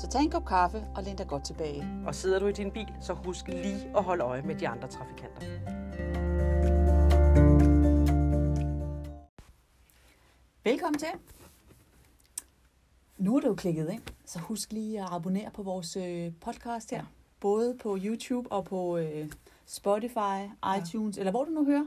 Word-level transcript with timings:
Så 0.00 0.08
tag 0.08 0.22
en 0.22 0.30
kop 0.30 0.44
kaffe 0.44 0.86
og 0.94 1.02
læn 1.02 1.16
dig 1.16 1.28
godt 1.28 1.44
tilbage. 1.44 1.88
Og 2.06 2.14
sidder 2.14 2.38
du 2.38 2.46
i 2.46 2.52
din 2.52 2.70
bil, 2.70 2.88
så 3.00 3.12
husk 3.12 3.48
lige 3.48 3.96
at 3.96 4.04
holde 4.04 4.24
øje 4.24 4.42
med 4.42 4.54
de 4.54 4.68
andre 4.68 4.88
trafikanter. 4.88 5.40
Velkommen 10.64 10.98
til. 10.98 11.08
Nu 13.18 13.36
er 13.36 13.40
du 13.40 13.54
klikket 13.54 13.90
ind, 13.92 14.02
så 14.24 14.38
husk 14.38 14.72
lige 14.72 15.00
at 15.00 15.08
abonnere 15.12 15.50
på 15.50 15.62
vores 15.62 15.96
øh, 15.96 16.32
podcast 16.40 16.90
her. 16.90 17.04
Både 17.40 17.76
på 17.82 17.98
YouTube 18.04 18.52
og 18.52 18.64
på 18.64 18.96
øh, 18.96 19.32
Spotify, 19.66 20.48
iTunes, 20.78 21.18
eller 21.18 21.30
hvor 21.30 21.44
du 21.44 21.50
nu 21.50 21.64
hører. 21.64 21.86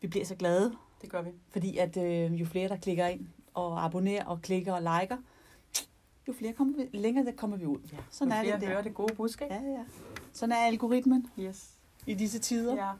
Vi 0.00 0.08
bliver 0.08 0.24
så 0.26 0.34
glade, 0.34 0.72
Det 1.02 1.10
gør 1.10 1.22
vi. 1.22 1.30
fordi 1.50 1.78
at 1.78 1.96
øh, 1.96 2.40
jo 2.40 2.46
flere, 2.46 2.68
der 2.68 2.76
klikker 2.76 3.06
ind 3.06 3.26
og 3.54 3.84
abonnerer 3.84 4.24
og 4.24 4.42
klikker 4.42 4.72
og 4.72 4.82
liker, 4.82 5.16
jo 6.28 6.32
flere 6.32 6.52
kommer 6.52 6.76
vi, 6.76 6.98
længere 6.98 7.24
der 7.26 7.32
kommer 7.32 7.56
vi 7.56 7.64
ud. 7.66 7.78
Ja. 7.92 7.96
Sådan 8.10 8.32
er 8.32 8.42
det 8.52 8.60
der. 8.60 8.66
hører 8.66 8.82
det 8.82 8.94
gode 8.94 9.14
budskab. 9.14 9.50
Ja, 9.50 9.60
ja. 9.60 9.84
Sådan 10.32 10.52
er 10.52 10.56
algoritmen 10.56 11.26
Yes. 11.40 11.70
i 12.06 12.14
disse 12.14 12.38
tider. 12.38 12.74
Ja. 12.74 12.90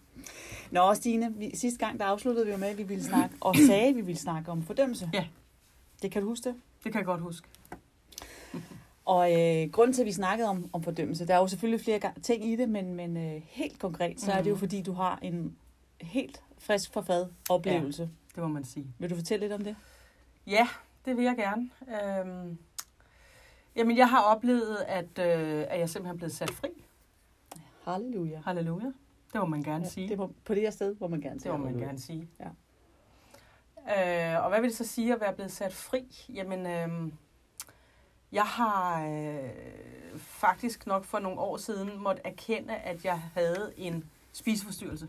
Nå, 0.70 0.94
Stine, 0.94 1.34
vi, 1.34 1.50
sidste 1.56 1.78
gang 1.86 1.98
der 1.98 2.04
afsluttede 2.04 2.46
vi 2.46 2.52
jo 2.52 2.58
med, 2.58 2.68
at 2.68 2.78
vi 2.78 2.82
ville 2.82 3.04
snakke, 3.04 3.36
og 3.40 3.56
sagde, 3.66 3.88
at 3.88 3.96
vi 3.96 4.00
ville 4.00 4.20
snakke 4.20 4.50
om 4.50 4.62
fordømmelse. 4.62 5.10
Ja. 5.14 5.26
Det 6.02 6.10
kan 6.12 6.22
du 6.22 6.28
huske 6.28 6.48
det? 6.48 6.56
Det 6.84 6.92
kan 6.92 6.98
jeg 6.98 7.06
godt 7.06 7.20
huske. 7.20 7.48
Og 9.04 9.32
øh, 9.32 9.70
grunden 9.72 9.94
til, 9.94 10.02
at 10.02 10.06
vi 10.06 10.12
snakkede 10.12 10.48
om, 10.48 10.70
om 10.72 10.82
fordømmelse, 10.82 11.26
der 11.26 11.34
er 11.34 11.38
jo 11.38 11.46
selvfølgelig 11.46 11.80
flere 11.84 12.00
ting 12.22 12.44
i 12.52 12.56
det, 12.56 12.68
men, 12.68 12.94
men 12.94 13.16
øh, 13.16 13.42
helt 13.46 13.78
konkret, 13.78 14.20
så 14.20 14.26
mm. 14.30 14.38
er 14.38 14.42
det 14.42 14.50
jo 14.50 14.54
Mhm. 14.54 14.58
fordi, 14.60 14.82
du 14.82 14.92
har 14.92 15.18
en 15.22 15.56
helt 16.00 16.42
frisk 16.58 16.92
for 16.92 17.00
fad 17.00 17.26
oplevelse. 17.50 18.02
Ja. 18.02 18.08
Det 18.34 18.42
må 18.42 18.48
man 18.48 18.64
sige. 18.64 18.86
Vil 18.98 19.10
du 19.10 19.16
fortælle 19.16 19.44
lidt 19.44 19.52
om 19.52 19.64
det? 19.64 19.76
Ja, 20.46 20.68
det 21.04 21.16
vil 21.16 21.24
jeg 21.24 21.36
gerne. 21.36 21.70
Øhm, 22.20 22.58
jamen, 23.76 23.96
jeg 23.96 24.08
har 24.10 24.22
oplevet, 24.22 24.76
at, 24.88 25.18
øh, 25.18 25.64
at 25.68 25.78
jeg 25.80 25.88
simpelthen 25.90 26.14
er 26.14 26.18
blevet 26.18 26.32
sat 26.32 26.50
fri. 26.50 26.68
Halleluja. 27.84 28.40
Halleluja. 28.44 28.86
Det 29.32 29.40
må 29.40 29.46
man 29.46 29.62
gerne 29.62 29.84
Ja, 29.84 29.90
sige. 29.90 30.08
det 30.08 30.18
må, 30.18 30.32
på 30.44 30.54
det 30.54 30.62
her 30.62 30.70
sted 30.70 30.96
må 31.00 31.08
man 31.08 31.20
gerne 31.20 31.34
Det 31.34 31.42
sige 31.42 31.52
må 31.52 31.58
man 31.64 31.74
gerne 31.78 31.98
sige. 32.00 32.28
Ja. 32.40 32.48
Øh, 34.36 34.44
og 34.44 34.48
hvad 34.50 34.60
vil 34.60 34.70
det 34.70 34.76
så 34.78 34.84
sige 34.86 35.14
at 35.14 35.20
være 35.20 35.32
blevet 35.32 35.52
sat 35.52 35.72
fri? 35.72 36.26
Jamen, 36.34 36.66
øh, 36.66 37.12
jeg 38.32 38.44
har 38.44 39.06
øh, 39.06 39.50
faktisk 40.16 40.86
nok 40.86 41.04
for 41.04 41.18
nogle 41.18 41.38
år 41.40 41.56
siden 41.56 42.02
måtte 42.02 42.22
erkende, 42.24 42.74
at 42.76 43.04
jeg 43.04 43.18
havde 43.34 43.72
en 43.76 44.10
spiseforstyrrelse. 44.32 45.08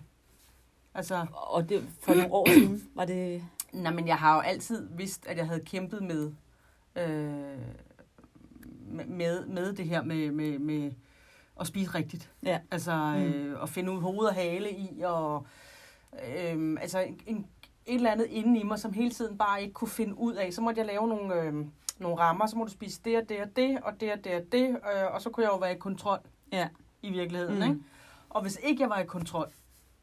Altså, 0.94 1.26
Og 1.34 1.70
det, 1.70 1.90
for 2.02 2.14
nogle 2.14 2.34
år 2.34 2.48
siden 2.50 2.90
var 2.96 3.06
det... 3.06 3.44
nej, 3.74 3.92
men 3.94 4.08
jeg 4.08 4.18
har 4.18 4.36
jo 4.36 4.42
altid 4.42 4.88
vidst, 4.92 5.28
at 5.28 5.38
jeg 5.38 5.48
havde 5.48 5.66
kæmpet 5.66 6.04
med, 6.04 6.34
øh, 6.96 7.58
med- 8.94 9.46
med, 9.46 9.74
det 9.74 9.86
her 9.86 10.04
med, 10.04 10.32
med, 10.32 10.60
med 10.60 10.92
at 11.60 11.68
spise 11.68 11.92
rigtigt. 11.96 12.32
Ja. 12.44 12.60
Altså 12.72 12.92
øh, 12.92 13.64
at 13.64 13.70
finde 13.70 13.92
ud 13.92 14.02
hoved 14.02 14.28
og 14.28 14.34
hale 14.34 14.72
i, 14.72 15.02
og 15.06 15.46
øh, 16.14 16.78
altså 16.82 17.00
en, 17.00 17.20
en, 17.28 17.48
et 17.86 17.96
eller 17.96 18.12
andet 18.12 18.26
inde 18.30 18.60
i 18.60 18.64
mig, 18.64 18.80
som 18.80 18.94
hele 18.94 19.12
tiden 19.12 19.38
bare 19.38 19.62
ikke 19.62 19.74
kunne 19.74 19.88
finde 19.88 20.18
ud 20.18 20.34
af. 20.34 20.54
Så 20.54 20.62
måtte 20.62 20.80
jeg 20.80 20.88
lave 20.88 21.08
nogle, 21.08 21.42
øh, 21.42 21.54
nogle 22.00 22.18
rammer, 22.20 22.46
så 22.48 22.58
må 22.58 22.64
du 22.64 22.72
spise 22.72 23.02
det 23.06 23.18
og 23.22 23.30
det 23.30 23.42
og 23.42 23.56
det, 23.56 23.80
og 23.84 24.00
det 24.02 24.12
og 24.14 24.24
det 24.24 24.36
og 24.36 24.42
det, 24.52 24.70
øh, 24.70 25.14
og 25.14 25.22
så 25.22 25.30
kunne 25.30 25.44
jeg 25.44 25.52
jo 25.52 25.58
være 25.58 25.76
i 25.76 25.78
kontrol 25.78 26.20
Ja. 26.52 26.68
i 27.02 27.12
virkeligheden. 27.12 27.56
Mm. 27.56 27.62
Mm. 27.66 27.70
Ikke? 27.70 27.84
Og 28.30 28.42
hvis 28.42 28.60
ikke 28.64 28.82
jeg 28.82 28.90
var 28.90 29.00
i 29.00 29.06
kontrol, 29.06 29.52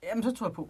jamen 0.02 0.22
så 0.22 0.32
tog 0.32 0.48
jeg 0.48 0.54
på. 0.54 0.68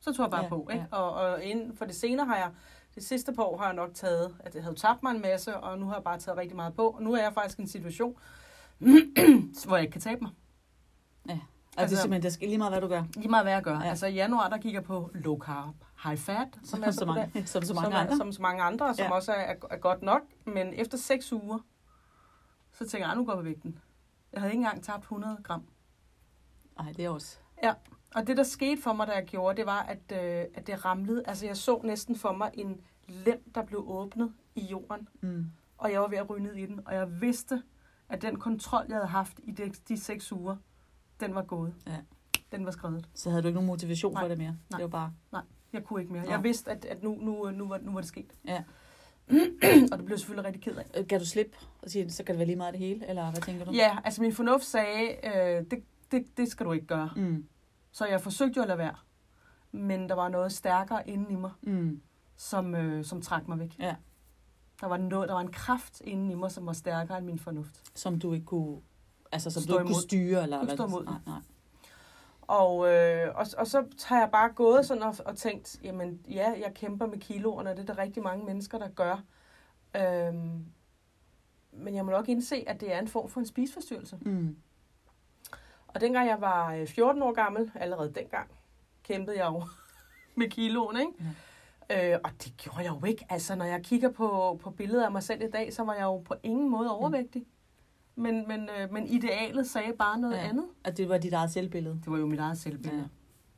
Så 0.00 0.12
tog 0.14 0.22
jeg 0.24 0.30
bare 0.30 0.42
Ja, 0.42 0.48
på. 0.48 0.68
Ikke? 0.72 0.86
ja. 0.92 0.96
Og, 0.98 1.12
og 1.12 1.44
inden 1.44 1.76
for 1.76 1.84
det 1.84 1.94
senere 1.96 2.26
har 2.26 2.36
jeg, 2.36 2.50
det 2.98 3.06
sidste 3.06 3.32
par 3.32 3.42
år 3.42 3.56
har 3.58 3.64
jeg 3.64 3.74
nok 3.74 3.94
taget, 3.94 4.36
at 4.40 4.54
jeg 4.54 4.62
havde 4.62 4.76
tabt 4.76 5.02
mig 5.02 5.10
en 5.10 5.22
masse, 5.22 5.56
og 5.56 5.78
nu 5.78 5.86
har 5.86 5.94
jeg 5.94 6.04
bare 6.04 6.18
taget 6.18 6.38
rigtig 6.38 6.56
meget 6.56 6.74
på. 6.74 6.88
Og 6.90 7.02
nu 7.02 7.12
er 7.14 7.22
jeg 7.22 7.34
faktisk 7.34 7.58
i 7.58 7.62
en 7.62 7.68
situation, 7.68 8.16
hvor 9.66 9.76
jeg 9.76 9.80
ikke 9.82 9.92
kan 9.92 10.00
tabe 10.00 10.20
mig. 10.20 10.30
Altså, 11.28 11.34
det 11.34 11.76
er 11.76 11.82
Altså- 11.82 11.96
simpelthen, 11.96 12.22
det 12.22 12.32
skal 12.32 12.48
lige 12.48 12.58
meget, 12.58 12.72
hvad 12.72 12.80
du 12.80 12.88
gør. 12.88 13.04
Lige 13.14 13.28
meget 13.28 13.44
hvad 13.44 13.52
jeg 13.52 13.62
gør. 13.62 13.74
Ja. 13.74 13.82
Ja. 13.84 13.88
Altså 13.90 14.06
i 14.06 14.14
januar, 14.14 14.48
der 14.48 14.58
gik 14.58 14.74
jeg 14.74 14.84
på 14.84 15.10
low 15.14 15.38
carb, 15.38 15.74
high 16.04 16.18
fat, 16.18 16.48
som 16.64 16.82
er 16.82 16.90
så 16.90 17.04
mange, 17.06 17.46
som 17.46 17.62
så 17.62 17.74
mange 17.74 17.90
som, 17.90 18.00
andre. 18.00 18.16
Som 18.16 18.32
så 18.32 18.42
mange 18.42 18.62
andre, 18.62 18.94
som 18.94 19.02
Ja. 19.02 19.08
ja. 19.08 19.14
også 19.14 19.32
er, 19.32 19.54
er, 19.70 19.76
godt 19.76 20.02
nok. 20.02 20.20
Men 20.44 20.72
efter 20.74 20.98
seks 20.98 21.32
uger, 21.32 21.58
så 22.72 22.88
tænker 22.88 23.06
jeg, 23.06 23.10
"Ah, 23.10 23.16
nu 23.18 23.24
går 23.24 23.32
jeg 23.32 23.38
på 23.38 23.44
vægten. 23.44 23.78
Jeg 24.32 24.40
havde 24.40 24.52
ikke 24.52 24.60
engang 24.62 24.84
tabt 24.84 25.02
100 25.02 25.36
gram. 25.44 25.62
Nej, 26.78 26.92
det 26.92 27.04
er 27.04 27.10
også... 27.10 27.38
Og 28.14 28.26
det, 28.26 28.36
der 28.36 28.42
skete 28.42 28.82
for 28.82 28.92
mig, 28.92 29.06
da 29.06 29.12
jeg 29.12 29.24
gjorde, 29.24 29.56
det 29.56 29.66
var, 29.66 29.80
at, 29.82 29.98
øh, 30.12 30.44
at 30.54 30.66
det 30.66 30.84
ramlede. 30.84 31.22
Altså, 31.26 31.46
jeg 31.46 31.56
så 31.56 31.80
næsten 31.84 32.16
for 32.16 32.32
mig 32.32 32.50
en 32.54 32.80
lem, 33.08 33.50
der 33.54 33.62
blev 33.64 33.84
åbnet 33.88 34.32
i 34.54 34.60
jorden, 34.64 35.08
Mm. 35.20 35.44
og 35.78 35.92
jeg 35.92 36.00
var 36.00 36.08
ved 36.08 36.18
at 36.18 36.30
ryge 36.30 36.42
ned 36.42 36.54
i 36.54 36.66
den. 36.66 36.80
Og 36.86 36.94
jeg 36.94 37.20
vidste, 37.20 37.62
at 38.08 38.22
den 38.22 38.38
kontrol, 38.38 38.84
jeg 38.88 38.96
havde 38.96 39.06
haft 39.08 39.40
i 39.44 39.50
de, 39.50 39.72
de 39.88 40.00
seks 40.00 40.32
uger, 40.32 40.56
den 41.20 41.34
var 41.34 41.42
gået. 41.42 41.74
Ja. 41.86 41.96
Den 42.52 42.64
var 42.64 42.70
skrevet. 42.70 43.08
Så 43.14 43.30
havde 43.30 43.42
du 43.42 43.48
ikke 43.48 43.54
nogen 43.56 43.66
motivation 43.66 44.12
Nej, 44.12 44.22
for 44.22 44.28
det 44.28 44.38
mere. 44.38 44.56
nej. 44.70 44.78
Det 44.80 44.92
var 44.92 45.10
bare... 45.30 45.42
Jeg 45.72 45.84
kunne 45.84 46.00
ikke 46.00 46.12
mere. 46.12 46.22
Nej. 46.22 46.32
Jeg 46.32 46.42
vidste, 46.44 46.70
at, 46.70 46.84
at 46.84 47.02
nu, 47.02 47.18
nu, 47.20 47.50
nu, 47.50 47.68
var, 47.68 47.78
nu 47.78 47.92
var 47.92 48.00
det 48.00 48.08
sket. 48.08 48.32
Ja. 48.46 48.62
og 49.92 49.98
det 49.98 50.04
blev 50.04 50.18
selvfølgelig 50.18 50.44
rigtig 50.46 50.62
ked 50.62 50.76
af. 50.76 50.84
Øh, 51.00 51.06
Kan 51.06 51.18
du 51.20 51.26
slippe 51.26 51.56
og 51.82 51.90
sige, 51.90 52.10
så 52.10 52.24
kan 52.24 52.32
det 52.34 52.38
være 52.38 52.46
lige 52.46 52.56
meget 52.56 52.72
det 52.74 52.78
hele, 52.80 53.08
eller 53.08 53.30
hvad 53.30 53.40
tænker 53.42 53.64
du? 53.64 53.70
Ja, 53.72 53.98
altså 54.04 54.22
min 54.22 54.32
fornuft 54.32 54.64
sagde, 54.64 55.08
øh, 55.24 55.64
det, 55.70 55.84
det, 56.10 56.36
det 56.36 56.48
skal 56.48 56.66
du 56.66 56.72
ikke 56.72 56.86
gøre. 56.86 57.10
Mm. 57.16 57.46
Så 57.98 58.06
jeg 58.06 58.20
forsøgte 58.20 58.56
jo 58.56 58.62
at 58.62 58.68
lade 58.68 58.78
være. 58.78 58.94
Men 59.72 60.08
der 60.08 60.14
var 60.14 60.28
noget 60.28 60.52
stærkere 60.52 61.08
inde 61.08 61.32
i 61.32 61.36
mig, 61.36 61.50
Mm. 61.62 62.00
som, 62.36 62.74
øh, 62.74 63.04
som 63.04 63.22
trak 63.22 63.48
mig 63.48 63.58
væk. 63.58 63.76
Ja. 63.78 63.96
Der 64.80 64.86
var, 64.86 64.96
noget, 64.96 65.28
der 65.28 65.34
var 65.34 65.40
en 65.40 65.52
kraft 65.52 66.00
inde 66.00 66.32
i 66.32 66.34
mig, 66.34 66.50
som 66.50 66.66
var 66.66 66.72
stærkere 66.72 67.18
end 67.18 67.26
min 67.26 67.38
fornuft. 67.38 67.98
Som 67.98 68.18
du 68.20 68.32
ikke 68.32 68.46
kunne... 68.46 68.80
Altså, 69.32 69.50
som 69.50 69.62
Stå 69.62 69.72
du 69.72 69.78
ikke 69.78 69.86
kunne 69.86 69.90
imod. 69.92 70.02
styre, 70.02 70.42
eller 70.42 70.58
Kunne 70.58 70.66
hvad 70.66 70.76
stå 70.76 70.86
imod. 70.86 71.04
Nej, 71.04 71.14
nej. 71.26 71.40
Og, 72.42 72.88
øh, 72.94 73.34
og, 73.34 73.46
og 73.58 73.66
så 73.66 73.84
har 74.06 74.18
jeg 74.20 74.28
bare 74.32 74.52
gået 74.52 74.86
sådan 74.86 75.02
og, 75.02 75.14
og 75.26 75.36
tænkt, 75.36 75.80
jamen 75.82 76.20
ja, 76.30 76.50
jeg 76.50 76.72
kæmper 76.74 77.06
med 77.06 77.18
kiloerne, 77.18 77.70
og 77.70 77.76
det 77.76 77.82
er 77.90 77.94
der 77.94 78.02
rigtig 78.02 78.22
mange 78.22 78.44
mennesker, 78.44 78.78
der 78.78 78.88
gør. 78.88 79.22
Øhm, 79.96 80.64
men 81.72 81.94
jeg 81.94 82.04
må 82.04 82.10
nok 82.10 82.28
indse, 82.28 82.64
at 82.66 82.80
det 82.80 82.92
er 82.94 82.98
en 82.98 83.08
form 83.08 83.28
for 83.28 83.40
en 83.40 83.46
spiseforstyrrelse. 83.46 84.18
Mm. 84.20 84.56
Og 85.98 86.02
dengang 86.02 86.28
jeg 86.28 86.40
var 86.40 86.74
øh, 86.74 86.86
14 86.86 87.22
år 87.22 87.32
gammel, 87.32 87.70
allerede 87.74 88.12
dengang, 88.14 88.50
kæmpede 89.02 89.38
jeg 89.38 89.46
jo 89.46 89.62
med 90.40 90.50
kiloen, 90.50 90.96
ikke? 91.00 91.12
Ja. 91.90 92.14
Øh, 92.14 92.20
og 92.24 92.30
det 92.44 92.56
gjorde 92.56 92.78
jeg 92.78 92.92
jo 93.00 93.04
ikke. 93.06 93.24
Altså, 93.28 93.54
når 93.54 93.64
jeg 93.64 93.82
kigger 93.84 94.10
på, 94.10 94.58
på 94.62 94.70
billeder 94.70 95.04
af 95.06 95.12
mig 95.12 95.22
selv 95.22 95.42
i 95.42 95.50
dag, 95.50 95.72
så 95.72 95.84
var 95.84 95.94
jeg 95.94 96.02
jo 96.02 96.18
på 96.18 96.34
ingen 96.42 96.70
måde 96.70 96.90
overvægtig. 96.90 97.46
Men, 98.16 98.48
men, 98.48 98.68
øh, 98.80 98.92
men 98.92 99.06
idealet 99.06 99.66
sagde 99.68 99.92
bare 99.98 100.18
noget 100.20 100.34
Ja. 100.36 100.40
ja. 100.42 100.48
andet. 100.48 100.64
At 100.84 100.96
det 100.96 101.08
var 101.08 101.18
dit 101.18 101.32
eget 101.32 101.50
selvbillede. 101.50 101.94
Det 102.04 102.12
var 102.12 102.18
jo 102.18 102.26
mit 102.26 102.40
eget 102.40 102.58
selvbillede. 102.58 102.96
Ja. 102.96 103.02
Ja. 103.02 103.08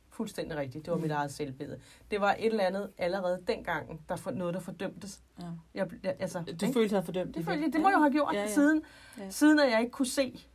Fuldstændig 0.09 0.57
rigtigt. 0.57 0.85
Det 0.85 0.91
var 0.91 0.97
Mm. 0.97 1.01
mit 1.03 1.11
eget 1.11 1.31
selvbillede. 1.31 1.79
Det 2.11 2.21
var 2.21 2.31
et 2.39 2.45
eller 2.45 2.63
andet 2.63 2.89
allerede 2.97 3.41
dengang, 3.47 4.01
der 4.09 4.15
for, 4.15 4.31
noget, 4.31 4.53
der 4.53 4.59
fordømtes. 4.59 5.21
Ja. 5.39 5.45
Jeg, 5.73 5.87
jeg, 6.03 6.15
altså, 6.19 6.39
Du 6.39 6.65
ikke? 6.65 6.73
følte 6.73 6.95
dig 6.95 7.05
fordømt. 7.05 7.35
det, 7.35 7.45
følte, 7.45 7.63
jeg- 7.63 7.73
det 7.73 7.81
må 7.81 7.89
jeg 7.89 7.95
jo 7.95 8.01
have 8.01 8.11
gjort 8.11 8.33
Ja, 8.33 8.37
ja, 8.39 8.43
ja. 8.43 8.49
ja. 8.49 8.53
Siden, 8.53 8.81
Ja. 9.17 9.23
ja. 9.23 9.29
siden, 9.29 9.59
at 9.59 9.71
jeg 9.71 9.79
ikke 9.79 9.91
kunne 9.91 10.05
se, 10.07 10.45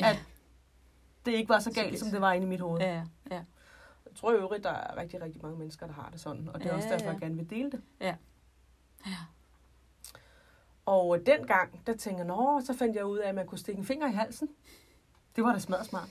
Ja. 0.00 0.16
Det 1.26 1.32
ikke 1.32 1.48
var 1.48 1.58
så 1.58 1.72
galt, 1.72 1.98
som 1.98 2.08
det 2.10 2.20
var 2.20 2.32
inde 2.32 2.46
i 2.46 2.48
mit 2.50 2.60
hoved. 2.60 2.80
Ja, 2.80 3.02
ja. 3.30 3.42
Jeg 4.06 4.14
tror 4.16 4.32
i 4.32 4.36
øvrigt, 4.36 4.64
der 4.64 4.70
er 4.70 4.96
rigtig, 4.96 5.22
rigtig 5.22 5.42
mange 5.42 5.58
mennesker, 5.58 5.86
der 5.86 5.94
har 5.94 6.08
det 6.12 6.20
sådan. 6.20 6.48
Og 6.48 6.54
det 6.60 6.66
er 6.66 6.70
Ja, 6.70 6.76
også 6.76 6.88
derfor, 6.88 7.04
ja. 7.06 7.10
jeg 7.12 7.20
gerne 7.20 7.36
vil 7.36 7.50
dele 7.50 7.70
det. 7.70 7.80
Ja. 8.00 8.14
Ja. 9.06 9.16
Og 10.86 11.18
dengang, 11.26 11.80
der 11.86 11.96
tænkte 11.96 12.18
jeg, 12.18 12.26
nå, 12.26 12.60
så 12.64 12.74
fandt 12.74 12.96
jeg 12.96 13.04
ud 13.06 13.18
af, 13.18 13.28
at 13.28 13.34
man 13.34 13.46
kunne 13.46 13.58
stikke 13.58 13.78
en 13.78 13.84
finger 13.84 14.08
i 14.08 14.12
halsen. 14.12 14.48
Det 15.36 15.44
var 15.44 15.52
da 15.52 15.58
smadret 15.58 15.86
smart. 15.86 16.08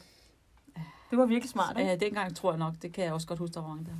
Det 1.09 1.17
var 1.17 1.25
virkelig 1.25 1.49
smart, 1.49 1.77
ikke? 1.77 1.89
Ja, 1.91 1.95
dengang 1.95 2.35
tror 2.35 2.51
jeg 2.51 2.59
nok, 2.59 2.73
det 2.81 2.93
kan 2.93 3.03
jeg 3.03 3.13
også 3.13 3.27
godt 3.27 3.39
huske, 3.39 3.53
der 3.53 3.61
var 3.61 3.67
mange 3.67 3.85
der. 3.85 3.91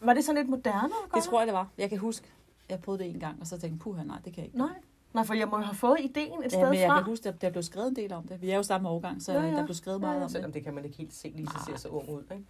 Var 0.00 0.14
det 0.14 0.24
sådan 0.24 0.36
lidt 0.40 0.48
moderne? 0.50 0.92
Det 1.14 1.22
tror 1.22 1.40
jeg, 1.40 1.46
det 1.46 1.54
var. 1.54 1.68
Jeg 1.78 1.88
kan 1.88 1.98
huske, 1.98 2.26
jeg 2.68 2.80
prøvede 2.80 3.04
det 3.04 3.10
en 3.10 3.20
gang, 3.20 3.40
og 3.40 3.46
så 3.46 3.50
tænkte 3.60 3.74
jeg, 3.74 3.78
puha, 3.78 4.02
nej, 4.04 4.16
det 4.24 4.32
kan 4.34 4.36
jeg 4.36 4.46
ikke. 4.46 4.58
Nej. 4.58 4.74
Nej, 5.14 5.24
for 5.24 5.34
jeg 5.34 5.48
må 5.48 5.56
jo 5.56 5.62
have 5.62 5.74
fået 5.74 5.96
ideen 6.00 6.32
et 6.38 6.42
Ja, 6.44 6.48
sted 6.48 6.70
men 6.70 6.80
jeg 6.80 6.88
fra. 6.88 6.96
kan 6.98 7.04
huske, 7.04 7.28
at 7.28 7.40
der 7.42 7.50
blev 7.50 7.62
skrevet 7.62 7.88
en 7.88 7.96
del 7.96 8.12
om 8.12 8.26
det. 8.28 8.42
Vi 8.42 8.50
er 8.50 8.56
jo 8.56 8.62
samme 8.62 8.88
årgang, 8.88 9.22
så 9.22 9.32
Ja, 9.32 9.42
ja. 9.42 9.50
der 9.56 9.64
blev 9.64 9.74
skrevet 9.74 10.00
meget 10.00 10.14
Ja, 10.14 10.20
om 10.20 10.22
det. 10.22 10.30
selvom 10.32 10.52
det 10.52 10.64
kan 10.64 10.74
man 10.74 10.84
ikke 10.84 10.96
helt 10.96 11.14
se, 11.14 11.32
lige 11.36 11.46
så 11.46 11.64
ser 11.66 11.76
så 11.76 11.88
ung 11.88 12.08
ud, 12.10 12.22
ikke? 12.32 12.44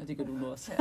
Og 0.00 0.08
det 0.08 0.16
kan 0.16 0.26
du 0.26 0.32
nu 0.32 0.46
også. 0.46 0.72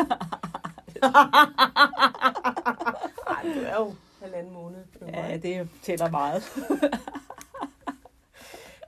Ej, 3.28 3.44
du 3.56 3.60
er 3.60 3.76
jo 3.76 3.94
halvanden 4.22 4.54
yngre, 4.54 4.74
Ja, 5.14 5.38
det 5.38 5.70
tæller 5.82 6.10
meget. 6.10 6.44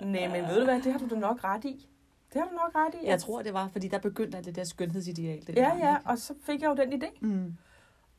Nej, 0.01 0.27
men 0.27 0.47
ved 0.49 0.57
du 0.59 0.63
hvad, 0.63 0.81
det 0.81 0.91
har 0.91 0.99
du 0.99 1.09
da 1.09 1.15
nok 1.15 1.43
ret 1.43 1.65
i. 1.65 1.87
Det 2.33 2.41
har 2.41 2.49
du 2.49 2.55
nok 2.55 2.75
ret 2.75 2.93
i. 3.03 3.07
Jeg 3.07 3.19
tror, 3.19 3.41
det 3.41 3.53
var, 3.53 3.67
fordi 3.71 3.87
der 3.87 3.97
begyndte 3.99 4.37
alt 4.37 4.45
det 4.45 4.55
der 4.55 4.63
skønhedsideal. 4.63 5.47
Det 5.47 5.55
Ja, 5.55 5.61
der, 5.61 5.75
ja, 5.77 5.97
ikke? 5.97 6.09
og 6.09 6.17
så 6.17 6.33
fik 6.43 6.61
jeg 6.61 6.67
jo 6.69 6.75
den 6.75 7.03
idé. 7.03 7.07
Mm. 7.21 7.53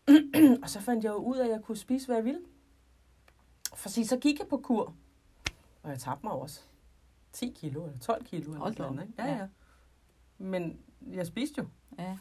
Og 0.63 0.71
så 0.71 0.81
fandt 0.81 1.05
jeg 1.05 1.11
jo 1.11 1.17
ud 1.17 1.37
af, 1.37 1.45
at 1.45 1.51
jeg 1.51 1.61
kunne 1.63 1.77
spise, 1.77 2.07
hvad 2.07 2.17
jeg 2.17 2.25
ville. 2.25 2.41
For 3.75 3.89
sig, 3.89 4.09
så 4.09 4.17
gik 4.17 4.39
jeg 4.39 4.47
på 4.49 4.57
kur. 4.57 4.95
Og 5.83 5.91
jeg 5.91 5.99
tabte 5.99 6.27
mig 6.27 6.33
også 6.33 6.61
10 7.33 7.53
kilo, 7.57 7.85
eller 7.85 7.99
12 7.99 8.25
kilo. 8.25 8.45
Eller 8.51 8.59
Hold 8.59 8.77
sådan, 8.77 9.01
ikke? 9.03 9.13
Ja, 9.19 9.27
Ja. 9.27 9.37
ja. 9.37 9.47
Men 10.39 10.79
jeg 11.13 11.27
spiste 11.27 11.55
jo 11.63 11.67
Ja. 11.99 12.19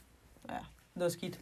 noget 0.95 1.11
skidt. 1.13 1.39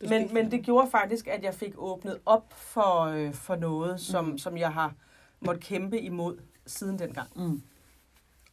Men, 0.00 0.34
men 0.34 0.44
det. 0.44 0.52
det 0.52 0.64
gjorde 0.64 0.90
faktisk, 0.90 1.26
at 1.26 1.42
jeg 1.42 1.54
fik 1.54 1.72
åbnet 1.76 2.18
op 2.26 2.52
for, 2.52 3.00
øh, 3.00 3.32
for 3.34 3.56
noget, 3.56 4.00
som, 4.00 4.24
Mm. 4.24 4.38
som 4.38 4.56
jeg 4.58 4.72
har 4.72 4.94
måttet 5.40 5.64
kæmpe 5.64 6.00
imod 6.00 6.38
siden 6.66 6.98
dengang. 6.98 7.28
Mm. 7.36 7.62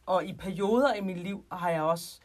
Og 0.06 0.24
i 0.24 0.32
perioder 0.32 0.94
i 0.94 1.00
mit 1.00 1.18
liv 1.18 1.44
har 1.52 1.70
jeg 1.70 1.82
også 1.82 2.20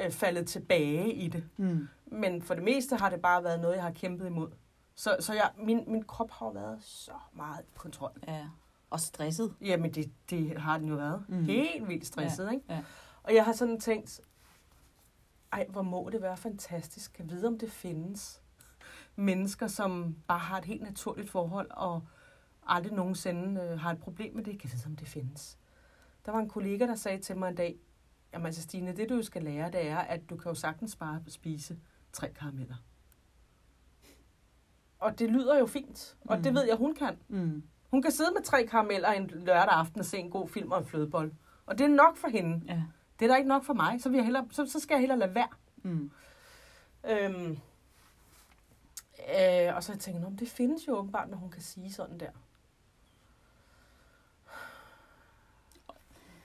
øh, 0.00 0.10
faldet 0.10 0.46
tilbage 0.46 1.12
i 1.14 1.28
det. 1.28 1.44
Mm. 1.56 1.88
Men 2.06 2.42
for 2.42 2.54
det 2.54 2.62
meste 2.64 2.96
har 2.96 3.10
det 3.10 3.22
bare 3.22 3.44
været 3.44 3.60
noget, 3.60 3.74
jeg 3.74 3.82
har 3.82 3.90
kæmpet 3.92 4.26
imod. 4.26 4.50
Så, 4.98 5.16
så 5.20 5.32
jeg, 5.32 5.50
min, 5.56 5.84
min 5.86 6.02
krop 6.02 6.30
har 6.30 6.50
været 6.50 6.82
så 6.82 7.12
meget 7.32 7.64
i 7.64 7.70
kontrol. 7.76 8.22
Ja. 8.28 8.48
Og 8.90 9.00
stresset. 9.00 9.54
Jamen, 9.60 9.94
det, 9.94 10.12
det 10.30 10.60
har 10.60 10.78
den 10.78 10.88
jo 10.88 10.94
været. 10.94 11.24
Mm. 11.28 11.44
Helt 11.44 11.88
vildt 11.88 12.06
stresset, 12.06 12.46
ja. 12.46 12.50
ikke? 12.50 12.64
Ja. 12.68 12.84
Og 13.22 13.34
jeg 13.34 13.44
har 13.44 13.52
sådan 13.52 13.80
tænkt, 13.80 14.20
ej, 15.52 15.66
hvor 15.68 15.82
må 15.82 16.08
det 16.12 16.22
være 16.22 16.36
fantastisk. 16.36 17.12
Kan 17.12 17.30
vide, 17.30 17.46
om 17.46 17.58
det 17.58 17.72
findes 17.72 18.42
mennesker, 19.16 19.66
som 19.66 20.16
bare 20.28 20.38
har 20.38 20.58
et 20.58 20.64
helt 20.64 20.82
naturligt 20.82 21.30
forhold, 21.30 21.70
og 21.70 22.02
aldrig 22.66 22.92
nogensinde 22.92 23.60
øh, 23.60 23.80
har 23.80 23.92
et 23.92 24.00
problem 24.00 24.34
med 24.34 24.44
det. 24.44 24.60
Kan 24.60 24.70
vide, 24.72 24.86
om 24.86 24.96
det 24.96 25.08
findes. 25.08 25.58
Der 26.26 26.32
var 26.32 26.38
en 26.38 26.48
kollega, 26.48 26.86
der 26.86 26.94
sagde 26.94 27.22
til 27.22 27.36
mig 27.36 27.48
en 27.48 27.54
dag, 27.54 27.78
jamen 28.32 28.46
altså 28.46 28.62
Stine, 28.62 28.96
det 28.96 29.08
du 29.08 29.22
skal 29.22 29.42
lære, 29.42 29.70
det 29.70 29.88
er, 29.88 29.98
at 29.98 30.30
du 30.30 30.36
kan 30.36 30.50
jo 30.50 30.54
sagtens 30.54 30.96
bare 30.96 31.22
spise 31.28 31.78
tre 32.12 32.28
karameller. 32.28 32.76
Og 34.98 35.18
det 35.18 35.30
lyder 35.30 35.58
jo 35.58 35.66
fint, 35.66 36.16
og 36.24 36.36
mm. 36.36 36.42
det 36.42 36.54
ved 36.54 36.64
jeg, 36.66 36.76
hun 36.76 36.94
kan. 36.94 37.18
Mm. 37.28 37.62
Hun 37.90 38.02
kan 38.02 38.12
sidde 38.12 38.30
med 38.34 38.42
tre 38.42 38.66
karameller 38.66 39.08
en 39.08 39.26
lørdag 39.26 39.68
aften 39.74 40.00
og 40.00 40.04
se 40.06 40.18
en 40.18 40.30
god 40.30 40.48
film 40.48 40.72
og 40.72 40.78
en 40.78 40.86
flødebold. 40.86 41.32
Og 41.66 41.78
det 41.78 41.84
er 41.84 41.88
nok 41.88 42.16
for 42.16 42.28
hende. 42.28 42.62
Ja. 42.66 42.82
Det 43.18 43.24
er 43.24 43.28
da 43.28 43.36
ikke 43.36 43.48
nok 43.48 43.64
for 43.64 43.74
mig, 43.74 44.00
så, 44.02 44.08
vil 44.08 44.16
jeg 44.16 44.24
hellere, 44.24 44.46
så, 44.50 44.66
så 44.66 44.80
skal 44.80 44.94
jeg 44.94 45.00
hellere 45.00 45.18
lade 45.18 45.34
være. 45.34 45.48
Mm. 45.82 46.10
Øhm, 47.10 47.58
øh, 49.34 49.76
og 49.76 49.82
så 49.82 49.92
tænkte 49.92 50.10
jeg, 50.10 50.20
"Nå, 50.20 50.28
men 50.28 50.38
det 50.38 50.48
findes 50.48 50.88
jo 50.88 50.96
åbenbart, 50.96 51.30
når 51.30 51.36
hun 51.36 51.50
kan 51.50 51.62
sige 51.62 51.92
sådan 51.92 52.20
der. 52.20 52.30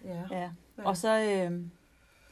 Ja. 0.06 0.24
Ja. 0.32 0.52
Og 0.78 0.98
så... 0.98 1.20
Øh... 1.20 1.62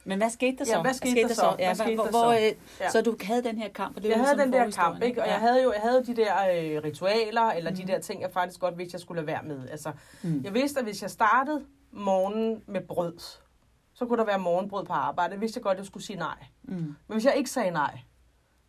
Men 0.04 0.18
hvad 0.18 0.30
skete 0.30 0.56
der 0.58 0.64
så? 0.64 0.72
Ja, 0.72 0.80
hvad 0.82 0.92
skete 0.94 1.22
der 1.28 1.34
så? 1.34 1.56
Ja, 1.58 1.66
Hvad 1.66 1.74
skete 1.74 1.94
hvor, 1.94 2.04
der 2.04 2.10
hvor, 2.10 2.32
så? 2.32 2.38
øh, 2.40 2.52
Ja. 2.80 2.90
Så 2.90 3.02
du 3.02 3.16
havde 3.22 3.42
den 3.44 3.58
her 3.58 3.68
kamp, 3.68 3.96
og 3.96 4.02
det 4.02 4.08
jeg 4.08 4.18
var 4.18 4.24
havde 4.24 4.36
ligesom 4.36 4.52
den 4.52 4.60
der 4.62 4.70
kamp, 4.70 5.02
ikke? 5.02 5.20
Og 5.22 5.26
Ja. 5.26 5.32
jeg 5.32 5.40
havde 5.40 5.62
jo 5.62 5.72
jeg 5.72 5.80
havde 5.80 6.04
de 6.06 6.16
der 6.16 6.32
øh, 6.34 6.82
ritualer, 6.84 7.42
eller 7.42 7.70
mm. 7.70 7.76
de 7.76 7.86
der 7.86 7.98
ting, 8.00 8.22
jeg 8.22 8.30
faktisk 8.32 8.60
godt 8.60 8.78
vidste, 8.78 8.94
jeg 8.94 9.00
skulle 9.00 9.16
lade 9.16 9.26
være 9.26 9.42
med. 9.42 9.68
Altså, 9.68 9.92
Mm. 10.22 10.40
jeg 10.44 10.54
vidste, 10.54 10.78
at 10.80 10.86
hvis 10.86 11.02
jeg 11.02 11.10
startede 11.10 11.64
morgenen 11.92 12.62
med 12.66 12.80
brød, 12.80 13.18
så 13.94 14.06
kunne 14.06 14.18
der 14.18 14.24
være 14.24 14.38
morgenbrød 14.38 14.84
på 14.84 14.92
arbejde. 14.92 15.32
Det 15.32 15.40
vidste 15.40 15.58
jeg 15.58 15.62
godt, 15.62 15.72
at 15.72 15.78
jeg 15.78 15.86
skulle 15.86 16.04
sige 16.06 16.18
nej. 16.18 16.36
Mm. 16.62 16.74
Men 16.74 16.96
hvis 17.08 17.24
jeg 17.24 17.34
ikke 17.36 17.50
sagde 17.50 17.70
nej, 17.70 17.98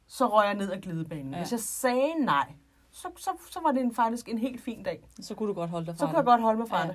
så 0.08 0.26
røg 0.28 0.46
jeg 0.46 0.54
ned 0.56 0.72
ad 0.72 0.82
glidebanen. 0.82 1.32
Ja. 1.34 1.38
Hvis 1.40 1.52
jeg 1.52 1.60
sagde 1.60 2.14
nej, 2.20 2.46
så, 2.92 3.08
så, 3.18 3.30
så 3.50 3.60
var 3.64 3.72
det 3.72 3.82
en, 3.82 3.96
faktisk 3.96 4.30
en 4.30 4.38
helt 4.38 4.62
fin 4.62 4.84
dag. 4.84 5.04
Så 5.22 5.36
kunne 5.36 5.50
du 5.50 5.54
godt 5.54 5.70
holde 5.70 5.86
dig 5.86 5.96
fra 5.96 6.00
Så 6.00 6.06
kunne 6.06 6.18
jeg 6.18 6.26
godt 6.26 6.42
holde 6.42 6.60
mig 6.60 6.70
fra 6.70 6.86
Ja. 6.86 6.88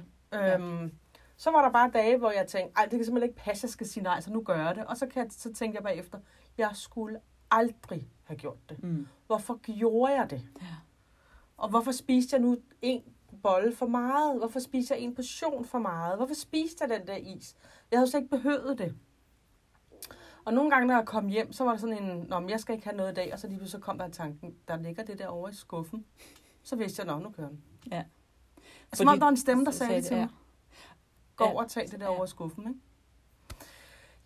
det. 0.48 0.54
Øhm, 0.54 0.92
så 1.38 1.50
var 1.50 1.62
der 1.62 1.70
bare 1.70 1.90
dage, 1.90 2.16
hvor 2.16 2.30
jeg 2.30 2.46
tænkte, 2.46 2.72
ej, 2.76 2.82
det 2.84 2.90
kan 2.90 3.04
simpelthen 3.04 3.30
ikke 3.30 3.42
passe, 3.42 3.64
jeg 3.64 3.70
skal 3.70 3.86
sige 3.86 4.02
nej, 4.02 4.20
så 4.20 4.32
nu 4.32 4.42
gør 4.42 4.66
jeg 4.66 4.74
det. 4.74 4.84
Og 4.86 4.96
så, 4.96 5.06
kan 5.06 5.22
jeg, 5.22 5.32
så 5.32 5.52
tænkte 5.52 5.76
jeg 5.76 5.82
bagefter, 5.82 6.18
jeg 6.58 6.70
skulle 6.74 7.20
aldrig 7.50 8.08
have 8.24 8.36
gjort 8.36 8.68
det. 8.68 8.82
Mm. 8.82 9.06
Hvorfor 9.26 9.58
gjorde 9.78 10.12
jeg 10.14 10.30
det? 10.30 10.42
Ja. 10.60 10.66
Og 11.56 11.68
hvorfor 11.68 11.92
spiste 11.92 12.34
jeg 12.34 12.42
nu 12.42 12.56
en 12.82 13.02
bolle 13.42 13.76
for 13.76 13.86
meget? 13.86 14.38
Hvorfor 14.38 14.60
spiste 14.60 14.94
jeg 14.94 15.02
en 15.02 15.14
portion 15.14 15.64
for 15.64 15.78
meget? 15.78 16.16
Hvorfor 16.16 16.34
spiste 16.34 16.84
jeg 16.84 16.98
den 16.98 17.06
der 17.06 17.16
is? 17.16 17.56
Jeg 17.90 17.98
havde 17.98 18.10
slet 18.10 18.20
ikke 18.20 18.36
behøvet 18.36 18.78
det. 18.78 18.94
Og 20.44 20.54
nogle 20.54 20.70
gange, 20.70 20.86
når 20.86 20.94
jeg 20.94 21.06
kom 21.06 21.26
hjem, 21.26 21.52
så 21.52 21.64
var 21.64 21.70
der 21.70 21.78
sådan 21.78 22.02
en, 22.02 22.26
Nå, 22.28 22.40
men 22.40 22.50
jeg 22.50 22.60
skal 22.60 22.74
ikke 22.74 22.86
have 22.86 22.96
noget 22.96 23.12
i 23.12 23.14
dag, 23.14 23.32
og 23.32 23.38
så 23.38 23.46
lige 23.46 23.58
pludselig 23.58 23.80
så 23.80 23.84
kom 23.84 23.98
der 23.98 24.08
tanken, 24.08 24.54
der 24.68 24.76
ligger 24.76 25.02
det 25.02 25.18
der 25.18 25.26
over 25.26 25.48
i 25.48 25.54
skuffen. 25.54 26.04
Så 26.62 26.76
vidste 26.76 27.00
jeg, 27.00 27.06
nå, 27.06 27.22
nu 27.22 27.30
kører 27.30 27.48
den. 27.48 27.62
Ja. 27.90 28.04
Som 28.92 29.08
om 29.08 29.18
der 29.18 29.24
var 29.24 29.30
en 29.30 29.36
stemme, 29.36 29.64
der 29.64 29.70
sagde 29.70 29.94
det 29.94 30.04
til 30.04 30.16
ja. 30.16 30.28
Gå 31.38 31.44
Ja. 31.44 31.50
over 31.52 31.62
og 31.62 31.70
tag 31.70 31.84
det 31.90 32.00
der 32.00 32.06
Ja. 32.06 32.16
over 32.16 32.26
skuffen, 32.26 32.68
ikke? 32.68 32.80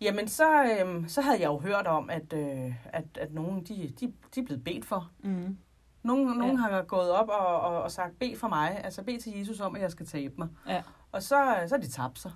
Jamen, 0.01 0.27
så, 0.27 0.63
øhm, 0.63 1.07
så 1.07 1.21
havde 1.21 1.39
jeg 1.39 1.47
jo 1.47 1.57
hørt 1.59 1.87
om, 1.87 2.09
at, 2.09 2.33
øh, 2.33 2.75
at, 2.85 3.05
at 3.17 3.33
nogen, 3.33 3.63
de, 3.63 3.93
de, 3.99 4.13
de 4.35 4.39
er 4.39 4.45
blevet 4.45 4.63
bedt 4.63 4.85
for. 4.85 5.09
Mm. 5.23 5.57
Nogen, 6.03 6.27
ja. 6.29 6.33
nogen 6.33 6.57
har 6.57 6.81
gået 6.81 7.11
op 7.11 7.27
og, 7.29 7.59
og, 7.61 7.81
og 7.83 7.91
sagt, 7.91 8.19
bed 8.19 8.37
for 8.37 8.47
mig, 8.47 8.81
altså 8.83 9.03
bed 9.03 9.19
til 9.19 9.37
Jesus 9.37 9.59
om, 9.59 9.75
at 9.75 9.81
jeg 9.81 9.91
skal 9.91 10.05
tabe 10.05 10.33
mig. 10.37 10.47
Ja. 10.67 10.83
Og 11.11 11.23
så, 11.23 11.63
så 11.67 11.75
er 11.75 11.79
de 11.79 11.87
tabt 11.89 12.19
sig. 12.19 12.31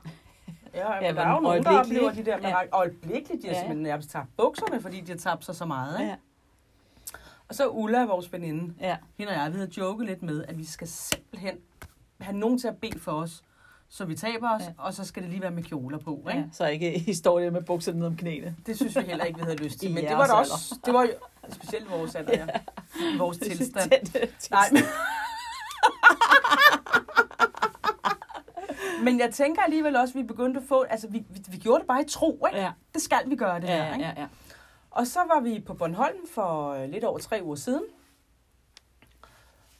Ja, 0.73 0.93
Ja, 1.05 1.13
der 1.13 1.21
er 1.21 1.33
jo 1.33 1.39
nogen, 1.39 1.63
der 1.63 1.79
oplever 1.79 2.11
de 2.11 2.25
der 2.25 2.37
mirakel. 2.37 2.69
Ja. 2.73 2.77
Øjeblikkeligt, 2.77 3.41
de 3.43 3.47
har 3.47 3.53
ja. 3.55 3.59
simpelthen 3.61 3.83
nærmest 3.83 4.09
tabt 4.09 4.37
bukserne, 4.37 4.81
fordi 4.81 5.01
de 5.01 5.11
har 5.11 5.17
tabt 5.19 5.45
sig 5.45 5.55
så 5.55 5.65
meget. 5.65 5.99
Ikke? 5.99 6.11
Ja. 6.11 6.17
Og 7.47 7.55
så 7.55 7.69
Ulla, 7.69 8.05
vores 8.05 8.33
veninde, 8.33 8.73
Ja. 8.79 8.97
hende 9.17 9.31
og 9.31 9.35
jeg, 9.37 9.51
vi 9.53 9.57
havde 9.57 9.71
joket 9.77 10.05
lidt 10.07 10.23
med, 10.23 10.43
at 10.45 10.57
vi 10.57 10.65
skal 10.65 10.87
simpelthen 10.87 11.57
have 12.21 12.37
nogen 12.37 12.57
til 12.59 12.67
at 12.67 12.77
bede 12.77 12.99
for 12.99 13.11
os, 13.11 13.43
så 13.89 14.05
vi 14.05 14.15
taber 14.15 14.49
os, 14.55 14.61
Ja. 14.61 14.65
ja. 14.65 14.71
og 14.77 14.93
så 14.93 15.05
skal 15.05 15.23
det 15.23 15.29
lige 15.29 15.41
være 15.41 15.51
med 15.51 15.63
kjoler 15.63 15.97
på. 15.97 16.25
Ikke? 16.29 16.39
ja. 16.39 16.45
Så 16.51 16.65
ikke 16.67 16.99
historie 17.11 17.51
med 17.51 17.61
bukserne 17.63 17.99
ned 17.99 18.07
om 18.07 18.17
knæene. 18.17 18.55
Det 18.65 18.75
synes 18.75 18.95
vi 18.95 19.01
heller 19.01 19.23
ikke, 19.25 19.39
vi 19.39 19.43
havde 19.43 19.63
lyst 19.63 19.79
til. 19.79 19.89
I 19.89 19.93
Men 19.93 20.03
det 20.03 20.17
var 20.17 20.27
da 20.27 20.33
også, 20.33 20.79
det 20.85 20.93
var 20.93 21.01
jo 21.03 21.09
specielt 21.51 21.85
i 21.85 21.89
vores 21.89 22.15
alder, 22.15 22.33
ja. 22.33 22.47
I 23.13 23.17
vores 23.17 23.37
tilstand. 23.57 23.89
Tilstand. 24.05 24.31
Nej, 24.51 24.69
men... 24.71 24.81
Men 29.03 29.19
jeg 29.19 29.33
tænker 29.33 29.61
alligevel 29.61 29.95
også, 29.95 30.11
at 30.11 30.15
vi 30.23 30.27
begyndte 30.27 30.59
at 30.59 30.65
få... 30.67 30.83
Altså, 30.83 31.07
vi, 31.07 31.25
vi, 31.29 31.39
vi 31.47 31.57
gjorde 31.57 31.79
det 31.79 31.87
bare 31.87 32.01
i 32.01 32.05
tro, 32.09 32.45
ikke? 32.47 32.59
Ja, 32.59 32.71
Det 32.93 33.01
skal 33.01 33.19
vi 33.27 33.35
gøre, 33.35 33.59
det 33.61 33.67
ja, 33.67 33.83
her, 33.83 33.93
ikke? 33.93 34.05
ja, 34.05 34.13
ja. 34.17 34.27
Og 34.91 35.07
så 35.07 35.19
var 35.33 35.39
vi 35.41 35.59
på 35.67 35.73
Bornholm 35.73 36.17
for 36.33 36.69
øh, 36.73 36.89
lidt 36.89 37.03
over 37.03 37.17
tre 37.19 37.39
uger 37.43 37.55
siden. 37.55 37.83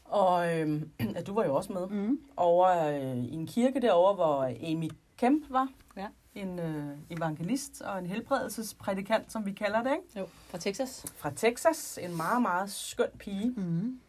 Og 0.08 0.48
øh, 0.54 0.82
du 1.28 1.34
var 1.34 1.46
jo 1.46 1.56
også 1.56 1.74
med. 1.74 1.88
Mm. 1.88 2.20
Over 2.38 2.68
øh, 2.88 3.18
i 3.18 3.34
en 3.34 3.48
kirke 3.48 3.82
derovre, 3.82 4.14
hvor 4.14 4.44
Amy 4.72 4.90
Kemp 5.18 5.44
var. 5.50 5.68
Ja. 5.98 6.08
En 6.36 6.60
øh, 6.60 6.98
evangelist 7.10 7.82
og 7.82 8.00
en 8.00 8.06
helbredelsesprædikant, 8.06 9.32
som 9.32 9.46
vi 9.46 9.52
kalder 9.52 9.84
det, 9.84 9.92
ikke? 9.92 10.20
Jo, 10.20 10.26
fra 10.50 10.58
Texas. 10.58 11.06
Fra 11.16 11.32
Texas. 11.36 12.00
En 12.02 12.18
meget, 12.18 12.42
meget 12.42 12.72
skøn 12.72 13.08
pige. 13.20 13.54
Mm. 13.58 14.00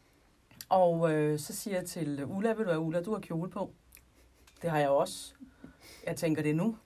Og 0.68 1.12
øh, 1.12 1.38
så 1.38 1.54
siger 1.54 1.76
jeg 1.76 1.86
til 1.86 2.24
Ulla, 2.24 2.48
ved 2.48 2.56
du 2.56 2.64
hvad, 2.64 2.76
Ulla, 2.76 3.02
du 3.02 3.12
har 3.12 3.20
kjole 3.20 3.50
på. 3.50 3.70
Det 4.62 4.70
har 4.70 4.78
jeg 4.78 4.88
også. 4.88 5.32
Jeg 6.06 6.16
tænker 6.16 6.42
det 6.42 6.56
nu. 6.56 6.76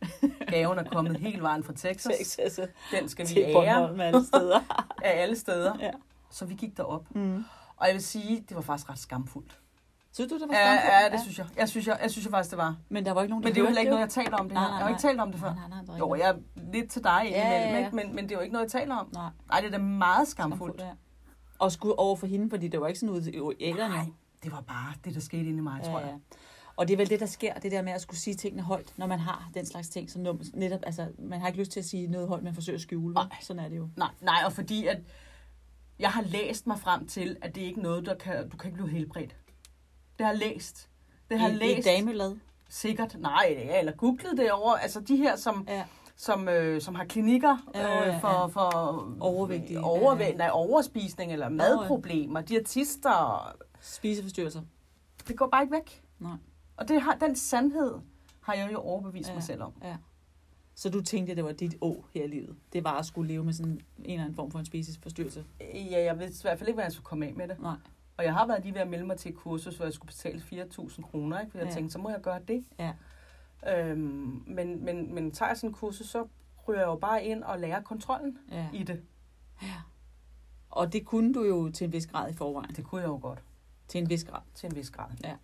Gaven 0.47 0.79
er 0.79 0.85
kommet 0.85 1.17
helt 1.17 1.43
vejen 1.43 1.65
fra 1.65 1.73
Texas. 1.73 2.13
Texas. 2.17 2.61
Den 2.93 3.09
skal 3.09 3.29
vi 3.29 3.41
ære 3.41 3.53
Bornholm 3.53 4.01
alle 4.01 4.25
steder. 4.25 4.61
af 5.05 5.23
alle 5.23 5.37
steder. 5.37 5.77
Ja. 5.81 5.91
Så 6.31 6.45
vi 6.45 6.55
gik 6.55 6.77
derop. 6.77 7.15
Mm. 7.15 7.45
Og 7.83 7.89
jeg 7.89 7.95
vil 7.95 8.03
sige, 8.03 8.45
det 8.49 8.55
var 8.57 8.63
faktisk 8.63 8.91
ret 8.91 8.99
skamfuldt. 8.99 9.59
Synes 10.13 10.33
du, 10.33 10.39
det 10.39 10.49
var 10.49 10.55
Ja, 10.55 10.77
skamfuldt? 10.77 10.93
ja, 11.03 11.09
det 11.13 11.21
synes 11.21 11.39
jeg. 11.39 11.47
Jeg 11.57 11.69
synes, 11.69 11.87
jeg, 11.87 11.99
jeg 12.03 12.11
synes 12.11 12.25
jeg 12.25 12.31
faktisk, 12.31 12.51
det 12.51 12.59
var. 12.59 12.77
Men 12.89 13.05
der 13.05 13.13
var 13.13 13.23
ikke 13.23 13.31
nogen, 13.31 13.43
der 13.43 13.49
Men 13.49 13.55
det 13.55 13.61
er 13.61 13.63
jo 13.63 13.67
heller 13.67 13.81
ikke 13.81 13.91
noget, 13.91 14.01
jeg 14.03 14.11
taler 14.11 14.37
om 14.37 14.47
det 14.49 14.55
Nej, 14.55 14.63
her. 14.63 14.69
nej, 14.69 14.77
Jeg 14.79 14.85
har 14.85 14.89
ikke 14.91 15.03
talt 15.03 15.21
om 15.21 15.31
det 15.33 15.41
før. 15.41 15.55
Nej, 15.55 15.69
nej, 15.69 15.79
nej, 15.87 15.99
Jo, 15.99 16.15
jeg 16.15 16.29
er 16.29 16.35
lidt 16.73 16.91
til 16.91 17.05
dig 17.05 17.23
Ja, 17.31 17.49
ja, 17.51 17.79
ja. 17.81 17.91
Men, 17.91 18.15
men 18.15 18.25
det 18.25 18.33
er 18.33 18.37
jo 18.37 18.41
ikke 18.41 18.53
noget, 18.53 18.75
jeg 18.75 18.81
taler 18.81 18.97
om. 18.97 19.09
Nej, 19.13 19.31
Nej, 19.49 19.61
det 19.61 19.67
er 19.67 19.71
da 19.71 19.79
meget 19.85 20.29
skamfuldt. 20.29 20.81
ja. 20.81 20.91
Og 21.59 21.73
skulle 21.73 21.99
over 21.99 22.17
for 22.17 22.27
hende, 22.27 22.51
fordi 22.51 22.69
det 22.69 22.81
var 22.81 22.87
ikke 22.87 23.01
sådan 23.01 23.15
ud 23.15 23.23
i 23.59 23.65
ælderne. 23.65 23.95
Nej, 23.95 24.07
det 24.43 24.53
var 24.53 24.61
bare 24.61 24.95
det, 25.05 25.15
der 25.15 25.21
skete 25.21 25.43
inde 25.43 25.59
i 25.59 25.61
mig, 25.61 25.81
tror 25.85 26.01
jeg. 26.01 26.15
Og 26.77 26.89
det 26.89 26.95
er 26.95 26.99
vel 26.99 27.11
det, 27.11 27.21
der 27.21 27.27
sker, 27.27 27.55
det 27.55 27.73
der 27.73 27.83
med 27.83 27.93
at 27.93 28.01
skulle 28.01 28.21
sige 28.21 28.35
tingene 28.35 28.63
højt, 28.63 28.93
når 28.97 29.07
man 29.07 29.19
har 29.19 29.51
den 29.55 29.67
slags 29.67 29.89
ting. 29.89 30.11
Så 30.11 30.37
netop, 30.55 30.81
altså, 30.83 31.09
man 31.19 31.41
har 31.41 31.47
ikke 31.47 31.59
lyst 31.59 31.71
til 31.73 31.81
at 31.81 31.87
sige 31.87 32.07
noget 32.07 32.29
højt, 32.29 32.43
man 32.43 32.55
forsøger 32.55 32.77
at 32.77 32.81
skjule. 32.83 33.15
Nej. 33.15 33.25
Sådan 33.41 33.65
er 33.65 33.69
det 33.69 33.77
jo. 33.77 33.89
Nej, 33.97 34.09
nej, 34.21 34.43
og 34.47 34.53
fordi 34.53 34.87
at 34.87 34.99
jeg 36.03 36.11
har 36.11 36.23
læst 36.23 36.67
mig 36.67 36.79
frem 36.79 37.07
til, 37.07 37.37
at 37.43 37.55
det 37.55 37.61
ikke 37.61 37.79
er 37.81 37.83
noget, 37.83 38.07
der 38.07 38.15
kan, 38.15 38.49
du 38.51 38.57
kan 38.57 38.69
ikke 38.71 38.83
blive 38.85 38.91
helbredt. 38.99 39.37
Det 40.19 40.27
har 40.27 40.33
jeg 40.33 40.39
læst. 40.39 40.89
Det 41.31 41.39
har 41.41 41.49
I, 41.49 41.53
i 41.53 41.55
læst. 41.55 41.85
damelad. 41.89 42.37
Sikkert. 42.69 43.17
Nej, 43.21 43.47
ja, 43.51 43.79
eller 43.79 43.93
googlet 43.93 44.37
det 44.39 44.53
over. 44.53 44.75
Altså 44.75 45.01
de 45.01 45.17
her, 45.17 45.37
som, 45.37 45.65
Ja. 45.69 45.85
som, 46.17 46.49
øh, 46.49 46.81
som 46.81 46.95
har 46.95 47.05
klinikker 47.05 47.71
ja, 47.75 48.09
øh, 48.15 48.21
for, 48.21 48.49
for 48.53 48.71
Overvægtige. 49.21 49.81
overvæg, 49.81 50.35
Ja. 50.39 50.51
overspisning 50.57 51.33
eller 51.33 51.49
madproblemer, 51.49 52.41
diætister. 52.41 53.53
Spiseforstyrrelser. 53.81 54.63
Det 55.29 55.37
går 55.39 55.47
bare 55.49 55.63
ikke 55.63 55.73
væk. 55.75 56.03
Nej. 56.19 56.33
Og 56.77 56.89
det 56.89 57.01
har, 57.03 57.15
den 57.15 57.37
sandhed 57.37 57.95
har 58.41 58.55
jeg 58.55 58.73
jo 58.73 58.79
overbevist 58.79 59.29
Ja. 59.29 59.35
mig 59.35 59.43
selv 59.43 59.63
om. 59.63 59.73
Ja. 59.83 59.97
Så 60.83 60.91
du 60.91 61.01
tænkte, 61.01 61.31
at 61.31 61.37
det 61.37 61.45
var 61.45 61.53
dit 61.53 61.75
å 61.81 62.05
her 62.15 62.25
i 62.25 62.27
livet? 62.27 62.57
Det 62.73 62.85
var 62.85 62.99
at 62.99 63.07
skulle 63.07 63.29
leve 63.29 63.45
med 63.45 63.53
sådan 63.53 63.73
en 63.73 63.81
eller 64.05 64.23
anden 64.23 64.35
form 64.35 64.51
for 64.51 64.59
en 64.59 64.65
spiseforstyrrelse? 64.65 65.45
Ja, 65.61 66.03
jeg 66.05 66.19
ved 66.19 66.29
i 66.31 66.35
hvert 66.43 66.59
fald 66.59 66.69
ikke, 66.69 66.77
hvordan 66.77 66.85
jeg 66.85 66.93
skulle 66.93 67.05
komme 67.05 67.27
af 67.27 67.35
med 67.35 67.49
det. 67.49 67.61
Nej. 67.61 67.77
Og 68.17 68.25
jeg 68.25 68.33
har 68.35 68.47
været 68.47 68.63
lige 68.63 68.75
ved 68.75 68.81
at 68.81 68.89
melde 68.89 69.07
mig 69.07 69.17
til 69.19 69.31
et 69.31 69.37
kursus, 69.37 69.77
hvor 69.77 69.85
jeg 69.87 69.93
skulle 69.93 70.07
betale 70.09 70.43
4.000 70.79 71.03
kroner, 71.03 71.41
ikke? 71.41 71.51
For 71.53 71.59
jeg 71.59 71.67
Ja. 71.69 71.73
tænkte, 71.75 71.93
så 71.93 71.99
må 71.99 72.11
jeg 72.11 72.21
gøre 72.21 72.41
det. 72.49 72.65
Ja. 72.79 72.93
Øhm, 73.77 74.43
men, 74.47 74.85
men, 74.85 75.15
men 75.15 75.31
tager 75.31 75.49
jeg 75.51 75.57
sådan 75.57 75.71
en 75.71 75.75
kursus, 75.75 76.07
så 76.09 76.29
ryger 76.69 76.81
jeg 76.81 76.87
jo 76.87 76.97
bare 76.97 77.25
ind 77.25 77.43
og 77.43 77.59
lærer 77.61 77.83
kontrollen 77.83 78.39
Ja. 78.51 78.69
i 78.73 78.83
det. 78.83 79.03
Og 80.71 80.93
det 80.93 81.07
kunne 81.07 81.35
du 81.35 81.43
jo 81.45 81.71
til 81.71 81.85
en 81.85 81.93
vis 81.93 82.07
grad 82.07 82.31
i 82.31 82.35
forvejen. 82.35 82.75
Det 82.75 82.85
kunne 82.85 83.01
jeg 83.01 83.09
jo 83.09 83.19
godt. 83.23 83.43
Til 83.89 84.01
en 84.03 84.09
vis 84.11 84.25
grad. 84.25 84.41
til 84.55 84.67
en 84.71 84.77
vis 84.77 84.91
grad. 84.91 85.11
Ja. 85.25 85.35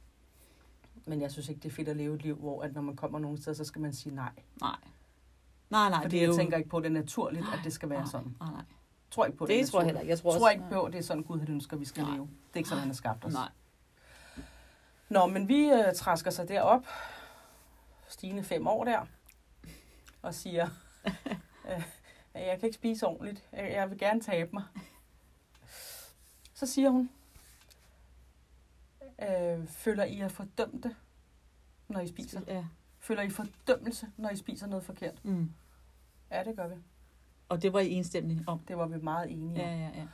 Men 1.07 1.21
jeg 1.21 1.31
synes 1.31 1.49
ikke, 1.49 1.61
det 1.61 1.69
er 1.69 1.75
fedt 1.75 1.89
at 1.89 1.97
leve 1.97 2.15
et 2.15 2.23
liv, 2.23 2.35
hvor 2.37 2.63
at 2.63 2.75
når 2.75 2.83
man 2.83 2.97
kommer 2.97 3.19
nogen 3.19 3.39
steder, 3.39 3.55
så 3.57 3.65
skal 3.65 3.83
man 3.83 3.93
sige 3.93 4.15
nej. 4.15 4.33
Nej. 4.61 4.77
Nej, 5.71 5.91
nej, 5.91 6.03
Fordi 6.03 6.17
det 6.17 6.23
jeg 6.23 6.29
jo... 6.29 6.37
tænker 6.37 6.57
ikke 6.57 6.69
på, 6.69 6.77
at 6.77 6.83
det 6.83 6.91
er 6.91 6.95
naturligt, 6.95 7.45
at 7.53 7.61
det 7.65 7.73
skal 7.73 7.91
være 7.91 7.99
nej, 7.99 8.09
sådan. 8.11 8.37
Nej, 8.41 8.51
nej. 8.51 8.63
Tror 9.11 9.25
ikke 9.25 9.39
på, 9.39 9.47
Det, 9.47 9.59
det 9.61 9.69
tror 9.71 9.81
jeg 9.81 9.87
naturligt. 9.87 9.87
heller 9.87 10.01
ikke. 10.01 10.11
Jeg 10.11 10.19
tror, 10.19 10.31
tror 10.31 10.39
også, 10.41 10.51
ikke 10.51 10.65
på, 10.71 10.83
at 10.83 10.93
det 10.93 10.99
er 10.99 11.03
sådan, 11.03 11.23
Gud 11.23 11.39
han 11.39 11.49
ønsker, 11.49 11.77
vi 11.77 11.85
skal 11.85 12.03
Nej. 12.03 12.13
leve. 12.13 12.23
Det 12.49 12.55
er 12.55 12.57
ikke 12.59 12.69
sådan, 12.69 12.81
han 12.81 12.89
har 12.89 12.95
skabt 12.95 13.25
os. 13.25 13.33
Nej. 13.33 13.49
Nå, 15.09 15.27
men 15.27 15.49
vi 15.49 15.69
øh, 15.69 15.95
træsker 15.95 16.31
sig 16.31 16.49
derop, 16.49 16.87
Stine 18.09 18.43
fem 18.45 18.67
år 18.67 18.85
der, 18.85 19.07
og 20.23 20.35
siger, 20.35 20.69
øh, 21.71 21.83
jeg 22.35 22.57
kan 22.61 22.67
ikke 22.67 22.75
spise 22.75 23.07
ordentligt. 23.07 23.45
Jeg, 23.53 23.73
jeg 23.73 23.91
vil 23.91 23.99
gerne 23.99 24.21
tabe 24.21 24.51
mig. 24.53 24.65
Så 26.55 26.67
siger 26.67 26.91
hun, 26.91 27.11
øh, 29.23 29.67
føler 29.67 30.05
I 30.05 30.19
jer 30.19 30.29
fordømte, 30.29 30.97
når 31.89 32.01
I 32.01 32.09
spiser? 32.09 32.41
Ja. 32.47 32.65
Føler 33.09 33.23
I 33.23 33.31
fordømmelse, 33.31 34.07
når 34.17 34.31
I 34.31 34.37
spiser 34.37 34.67
noget 34.67 34.85
forkert? 34.85 35.25
Mm. 35.25 35.51
Ja, 36.31 36.45
det 36.45 36.57
gør 36.57 36.69
vi. 36.69 36.75
Og 37.49 37.63
det 37.63 37.73
var 37.73 37.81
I 37.81 37.91
enstemmige 37.93 38.45
om. 38.47 38.59
Det 38.59 38.79
var 38.79 38.87
vi 38.87 38.99
meget 39.03 39.31
enige 39.31 39.51
om. 39.51 39.57
Ja, 39.57 39.77
ja, 39.77 39.91
ja. 39.95 40.07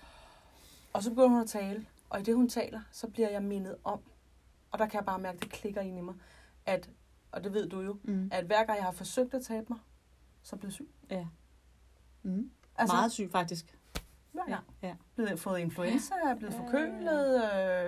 Og 0.93 1.03
så 1.03 1.11
begynder 1.11 1.29
hun 1.29 1.41
at 1.41 1.49
tale, 1.49 1.87
og 2.11 2.21
i 2.21 2.23
det 2.23 2.35
hun 2.37 2.49
taler, 2.49 2.81
så 2.93 3.07
bliver 3.09 3.29
jeg 3.31 3.43
mindet 3.43 3.77
om, 3.85 4.01
og 4.71 4.79
der 4.79 4.87
kan 4.87 4.99
jeg 4.99 5.05
bare 5.07 5.19
mærke, 5.19 5.37
at 5.37 5.43
det 5.43 5.51
klikker 5.53 5.81
ind 5.81 5.99
i 5.99 6.01
mig, 6.01 6.15
at, 6.67 6.91
og 7.33 7.45
det 7.45 7.53
ved 7.53 7.69
du 7.69 7.81
jo, 7.81 7.97
Mm. 8.03 8.29
at 8.33 8.45
hver 8.45 8.65
gang 8.65 8.77
jeg 8.77 8.85
har 8.85 8.93
forsøgt 8.93 9.35
at 9.35 9.43
tabe 9.45 9.67
mig, 9.69 9.79
så 10.43 10.57
bliver 10.57 10.69
jeg 10.69 10.73
syg. 10.73 10.89
ja. 11.11 11.27
Mm. 12.23 12.51
Altså, 12.77 12.97
Meget 12.97 13.13
syg, 13.13 13.29
faktisk. 13.33 13.74
Ja, 14.49 14.57
ja. 14.83 14.95
Blevet, 15.17 15.41
fået 15.41 15.59
influenza, 15.59 16.15
er 16.15 16.35
blevet 16.35 16.55
Ja, 16.55 16.59
ja, 16.59 16.65
forkølet, 16.67 17.43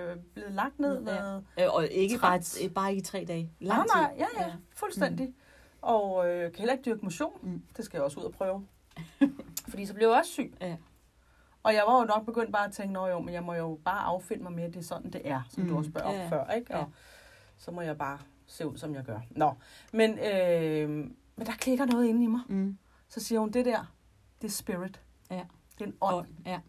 øh, 0.09 0.17
blevet 0.33 0.51
lagt 0.51 0.79
ned, 0.79 0.97
Ja. 0.99 1.03
været... 1.13 1.45
Øh, 1.59 1.65
Og 1.73 1.87
ikke 1.87 2.17
bare, 2.21 2.39
Træt. 2.39 2.57
et- 2.61 2.73
bare 2.73 2.89
ikke 2.89 2.99
i 3.01 3.03
tre 3.03 3.25
dage. 3.27 3.51
Nej, 3.59 3.77
Lang 3.77 3.87
nej, 3.95 4.09
tid. 4.13 4.17
ja, 4.37 4.45
ja, 4.47 4.53
fuldstændig. 4.75 5.33
Og 5.81 6.29
øh, 6.29 6.51
kan 6.51 6.59
heller 6.59 6.73
ikke 6.73 6.83
dyrke 6.85 6.99
motion. 7.03 7.39
Mm. 7.43 7.61
Det 7.77 7.85
skal 7.85 7.97
jeg 7.97 8.03
også 8.03 8.19
ud 8.19 8.25
og 8.25 8.31
prøve. 8.31 8.67
Fordi 9.69 9.85
så 9.85 9.93
blev 9.93 10.07
jeg 10.07 10.17
også 10.17 10.31
syg. 10.31 10.53
Ja. 10.61 10.77
Og 11.63 11.73
jeg 11.73 11.83
var 11.87 11.99
jo 11.99 12.05
nok 12.05 12.25
begyndt 12.25 12.51
bare 12.51 12.65
at 12.65 12.71
tænke, 12.71 12.93
nå 12.93 13.07
jo, 13.07 13.19
men 13.19 13.33
jeg 13.33 13.43
må 13.43 13.53
jo 13.53 13.79
bare 13.85 13.99
affinde 14.03 14.43
mig 14.43 14.51
med, 14.51 14.63
at 14.63 14.73
det 14.73 14.79
er 14.79 14.83
sådan, 14.83 15.11
det 15.11 15.21
er, 15.25 15.41
som 15.49 15.63
mm. 15.63 15.67
Mm. 15.69 15.73
du 15.73 15.77
også 15.77 15.89
spørger 15.91 16.09
Ja, 16.11 16.15
om 16.15 16.21
ja. 16.21 16.29
før, 16.29 16.51
ikke? 16.53 16.73
Og 16.73 16.79
Ja. 16.79 16.85
så 17.57 17.71
må 17.71 17.81
jeg 17.81 17.97
bare 17.97 18.17
se 18.45 18.67
ud, 18.67 18.77
som 18.77 18.95
jeg 18.95 19.03
gør. 19.03 19.19
Nå, 19.29 19.53
men, 19.93 20.11
øh, 20.19 20.89
men 21.35 21.45
der 21.45 21.51
klikker 21.57 21.85
noget 21.85 22.05
inde 22.05 22.23
i 22.23 22.27
mig. 22.27 22.41
Mm. 22.47 22.77
Så 23.09 23.19
siger 23.19 23.39
hun, 23.39 23.51
det 23.51 23.65
der, 23.65 23.93
det 24.41 24.47
er 24.47 24.51
spirit. 24.51 25.01
Ja. 25.31 25.43
Det 25.79 25.83
er 25.83 25.87
en 25.87 25.95
ånd. 26.01 26.15
Og, 26.15 26.25
ja. 26.45 26.59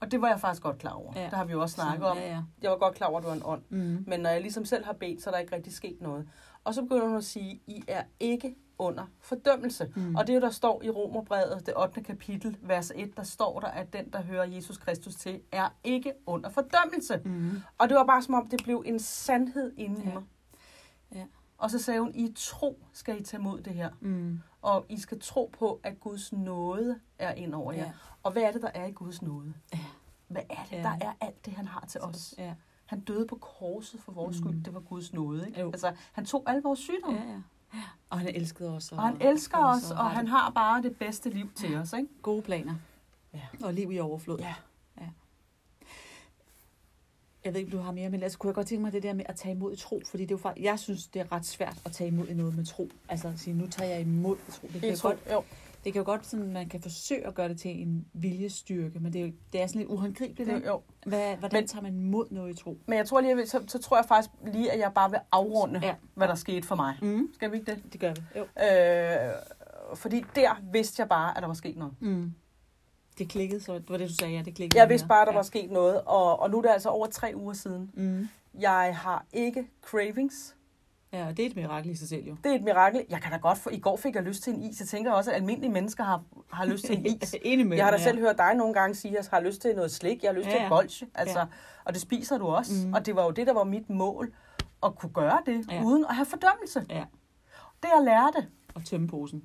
Og 0.00 0.10
det 0.10 0.20
var 0.20 0.28
jeg 0.28 0.40
faktisk 0.40 0.62
godt 0.62 0.78
klar 0.78 0.92
over. 0.92 1.12
Ja. 1.16 1.22
Det 1.24 1.32
har 1.32 1.44
vi 1.44 1.52
jo 1.52 1.60
også 1.62 1.74
snakket 1.74 2.06
om. 2.06 2.16
Ja, 2.18 2.28
ja. 2.30 2.42
Jeg 2.62 2.70
var 2.70 2.76
godt 2.78 2.94
klar 2.94 3.06
over, 3.06 3.18
at 3.18 3.22
det 3.24 3.28
var 3.28 3.36
en 3.36 3.42
ånd. 3.44 3.62
Mm. 3.68 4.04
Men 4.06 4.20
når 4.20 4.30
jeg 4.30 4.40
ligesom 4.40 4.64
selv 4.64 4.84
har 4.84 4.92
bedt, 4.92 5.22
så 5.22 5.30
er 5.30 5.34
der 5.34 5.38
ikke 5.38 5.54
rigtig 5.56 5.72
sket 5.72 6.00
noget. 6.00 6.28
Og 6.64 6.74
så 6.74 6.82
begynder 6.82 7.06
hun 7.06 7.16
at 7.16 7.24
sige, 7.24 7.60
I 7.66 7.84
er 7.88 8.02
ikke 8.20 8.56
under 8.78 9.04
fordømmelse. 9.20 9.92
Mm. 9.96 10.16
Og 10.16 10.26
det 10.26 10.32
er 10.32 10.34
jo, 10.34 10.40
der 10.40 10.50
står 10.50 10.82
i 10.82 10.90
Romerbrevet, 10.90 11.66
det 11.66 11.74
8. 11.76 12.00
kapitel, 12.02 12.56
vers 12.62 12.92
1, 12.94 13.16
der 13.16 13.22
står 13.22 13.60
der, 13.60 13.66
at 13.68 13.92
den, 13.92 14.10
der 14.12 14.22
hører 14.22 14.44
Jesus 14.44 14.76
Kristus 14.78 15.14
til, 15.14 15.40
er 15.52 15.68
ikke 15.84 16.12
under 16.26 16.50
fordømmelse. 16.50 17.20
Mm. 17.24 17.50
Og 17.78 17.88
det 17.88 17.96
var 17.96 18.04
bare 18.04 18.22
som 18.22 18.34
om, 18.34 18.46
det 18.46 18.60
blev 18.64 18.82
en 18.86 18.98
sandhed 18.98 19.72
inde 19.76 20.02
i 20.02 20.06
Ja. 20.08 20.14
mig. 20.14 20.22
Ja. 21.14 21.24
Og 21.58 21.70
så 21.70 21.78
sagde 21.78 22.00
hun, 22.00 22.14
I 22.14 22.32
tro 22.36 22.78
skal 22.92 23.20
I 23.20 23.24
tage 23.24 23.40
imod 23.40 23.60
det 23.60 23.74
her. 23.74 23.90
Mm. 24.00 24.40
Og 24.66 24.86
I 24.88 25.00
skal 25.00 25.20
tro 25.20 25.50
på, 25.58 25.80
at 25.82 26.00
Guds 26.00 26.32
nåde 26.32 27.00
er 27.18 27.32
ind 27.34 27.54
over 27.54 27.72
jer. 27.72 27.84
Ja. 27.84 27.92
Og 28.22 28.32
hvad 28.32 28.42
er 28.42 28.52
det, 28.52 28.62
der 28.62 28.70
er 28.74 28.86
i 28.86 28.90
Guds 28.92 29.22
nåde? 29.22 29.54
Ja. 29.74 29.78
Hvad 30.28 30.42
er 30.50 30.64
det, 30.70 30.76
Ja. 30.76 30.82
der 30.82 30.96
er 31.00 31.12
alt 31.20 31.46
det, 31.46 31.52
han 31.52 31.66
har 31.66 31.84
til 31.88 32.00
os? 32.00 32.34
Ja. 32.38 32.54
Han 32.86 33.00
døde 33.00 33.26
på 33.26 33.36
korset 33.36 34.00
for 34.00 34.12
vores 34.12 34.40
Mm. 34.40 34.44
skyld. 34.46 34.64
Det 34.64 34.74
var 34.74 34.80
Guds 34.80 35.12
nåde. 35.12 35.46
Ikke? 35.46 35.60
Jo. 35.60 35.66
Altså, 35.66 35.92
han 36.12 36.24
tog 36.24 36.44
alle 36.46 36.62
vores 36.62 36.78
sygdomme. 36.78 37.18
Ja, 37.20 37.24
ja. 37.26 37.40
ja. 37.74 37.82
Og 38.10 38.18
han 38.18 38.28
elskede 38.28 38.70
os. 38.76 38.92
Og 38.92 39.02
han 39.02 39.16
elsker 39.22 39.58
os, 39.58 39.90
og 39.90 39.96
har 39.96 40.08
han 40.08 40.28
har 40.28 40.50
bare 40.50 40.82
det 40.82 40.96
bedste 40.98 41.30
liv 41.30 41.52
til 41.52 41.76
os. 41.76 41.92
Ikke? 41.92 42.08
Gode 42.22 42.42
planer. 42.42 42.74
Ja. 43.34 43.40
Og 43.64 43.74
liv 43.74 43.92
i 43.92 43.98
overflod. 43.98 44.38
Ja. 44.38 44.54
Jeg 47.46 47.54
ved 47.54 47.60
ikke, 47.60 47.72
om 47.76 47.78
du 47.78 47.84
har 47.84 47.92
mere, 47.92 48.10
men 48.10 48.22
altså, 48.22 48.38
kunne 48.38 48.48
jeg 48.48 48.54
godt 48.54 48.66
tænke 48.66 48.82
mig 48.82 48.92
det 48.92 49.02
der 49.02 49.14
med 49.14 49.24
at 49.28 49.36
tage 49.36 49.54
imod 49.54 49.72
i 49.72 49.76
tro, 49.76 50.02
fordi 50.10 50.22
det 50.22 50.30
er 50.30 50.34
jo 50.34 50.38
faktisk, 50.38 50.64
jeg 50.64 50.78
synes, 50.78 51.06
det 51.06 51.20
er 51.20 51.32
ret 51.32 51.46
svært 51.46 51.76
at 51.84 51.92
tage 51.92 52.08
imod 52.08 52.26
i 52.28 52.34
noget 52.34 52.56
med 52.56 52.64
tro. 52.64 52.88
Altså 53.08 53.28
at 53.28 53.38
sige, 53.38 53.54
nu 53.54 53.66
tager 53.66 53.90
jeg 53.90 54.00
imod 54.00 54.36
i 54.48 54.50
tro. 54.50 54.66
Det 54.66 54.72
kan, 54.72 54.82
Jeg 54.84 54.90
jo 54.92 54.96
tror, 54.96 55.08
godt, 55.10 55.20
jo. 55.32 55.42
det 55.84 55.92
kan 55.92 56.00
jo 56.00 56.04
godt 56.04 56.26
sådan, 56.26 56.52
man 56.52 56.68
kan 56.68 56.80
forsøge 56.80 57.26
at 57.26 57.34
gøre 57.34 57.48
det 57.48 57.60
til 57.60 57.82
en 57.82 58.06
viljestyrke, 58.12 58.98
men 59.00 59.12
det 59.12 59.20
er, 59.20 59.26
jo, 59.26 59.32
det 59.52 59.62
er 59.62 59.66
sådan 59.66 59.78
lidt 59.78 59.90
uhåndgribeligt. 59.90 60.48
Det, 60.48 60.56
ikke? 60.56 60.68
jo. 60.68 60.80
Hvad, 61.06 61.36
hvordan 61.36 61.62
Men- 61.62 61.68
tager 61.68 61.82
man 61.82 61.94
imod 61.96 62.26
noget 62.30 62.50
i 62.50 62.62
tro? 62.62 62.78
Men 62.86 62.98
jeg 62.98 63.06
tror 63.06 63.20
lige, 63.20 63.46
så, 63.46 63.62
så 63.66 63.78
tror 63.78 63.96
jeg 63.96 64.04
faktisk 64.08 64.30
lige, 64.52 64.72
at 64.72 64.78
jeg 64.78 64.92
bare 64.94 65.10
vil 65.10 65.20
afrunde, 65.32 65.80
Ja. 65.82 65.94
hvad 66.14 66.28
der 66.28 66.34
skete 66.34 66.66
for 66.66 66.74
mig. 66.76 66.94
Mm. 67.02 67.28
Skal 67.34 67.52
vi 67.52 67.56
ikke 67.56 67.70
det? 67.72 67.92
Det 67.92 68.00
gør 68.00 68.12
vi. 68.14 68.20
Jo. 68.36 68.42
Øh, 68.42 69.32
fordi 69.94 70.24
der 70.34 70.60
vidste 70.72 71.00
jeg 71.00 71.08
bare, 71.08 71.36
at 71.36 71.40
der 71.40 71.46
var 71.46 71.54
sket 71.54 71.76
noget. 71.76 71.94
Mm. 72.00 72.32
Det 73.18 73.28
klikkede, 73.28 73.60
så 73.60 73.74
det 73.74 73.90
var 73.90 73.96
det, 73.96 74.08
du 74.08 74.14
sagde, 74.14 74.34
ja, 74.34 74.42
det 74.42 74.54
klikkede. 74.54 74.80
Jeg 74.80 74.88
vidste 74.88 75.08
bare, 75.08 75.24
der 75.24 75.30
ja. 75.32 75.36
var 75.38 75.42
sket 75.42 75.70
noget, 75.70 76.00
og, 76.06 76.40
og 76.40 76.50
nu 76.50 76.58
er 76.58 76.62
det 76.62 76.68
altså 76.68 76.88
over 76.88 77.06
tre 77.06 77.32
uger 77.34 77.52
siden. 77.54 77.90
Mm. 77.94 78.28
Jeg 78.60 78.96
har 79.00 79.24
ikke 79.32 79.70
cravings. 79.82 80.56
Ja, 81.12 81.28
det 81.36 81.38
er 81.40 81.46
et 81.50 81.56
mirakel 81.56 81.90
i 81.90 81.96
sig 81.96 82.08
selv 82.08 82.26
jo. 82.26 82.36
Det 82.44 82.52
er 82.52 82.56
et 82.56 82.62
mirakel. 82.62 83.04
Jeg 83.10 83.20
kan 83.22 83.32
da 83.32 83.36
godt 83.38 83.58
få... 83.58 83.70
I 83.70 83.78
går 83.78 83.96
fik 83.96 84.14
jeg 84.14 84.22
lyst 84.22 84.42
til 84.42 84.52
en 84.54 84.62
is. 84.62 84.80
Jeg 84.80 84.88
tænker 84.88 85.12
også, 85.12 85.30
at 85.30 85.36
almindelige 85.36 85.70
mennesker 85.72 86.04
har, 86.04 86.22
har 86.52 86.64
lyst 86.64 86.84
til 86.84 86.98
en 86.98 87.06
is. 87.22 87.34
Med 87.66 87.76
Jeg 87.76 87.84
har 87.86 87.90
da 87.90 87.98
selv 87.98 88.18
hørt 88.18 88.38
dig 88.38 88.54
nogle 88.54 88.74
gange 88.74 88.94
sige, 88.94 89.18
at 89.18 89.24
jeg 89.30 89.38
har 89.38 89.40
lyst 89.46 89.60
til 89.62 89.74
noget 89.76 89.90
slik, 89.90 90.22
jeg 90.22 90.28
har 90.30 90.34
lyst 90.34 90.46
Ja, 90.46 90.50
til 90.52 90.58
ja. 90.58 90.64
et 90.64 90.68
bolsje. 90.70 91.06
Altså, 91.14 91.38
Ja. 91.38 91.44
Og 91.84 91.92
det 91.92 92.00
spiser 92.02 92.38
du 92.38 92.46
også. 92.46 92.72
Mhm. 92.84 92.94
Og 92.94 93.06
det 93.06 93.16
var 93.16 93.24
jo 93.24 93.30
det, 93.30 93.46
der 93.46 93.52
var 93.52 93.64
mit 93.64 93.90
mål. 93.90 94.34
At 94.82 94.98
kunne 94.98 95.12
gøre 95.12 95.38
det, 95.46 95.66
Ja. 95.70 95.82
uden 95.84 96.04
at 96.08 96.14
have 96.14 96.26
fordømmelse. 96.26 96.84
Ja. 96.90 97.04
Det 97.82 97.88
jeg 97.96 98.04
lærte. 98.04 98.48
Og 98.74 98.84
tømme 98.84 99.08
posen. 99.08 99.42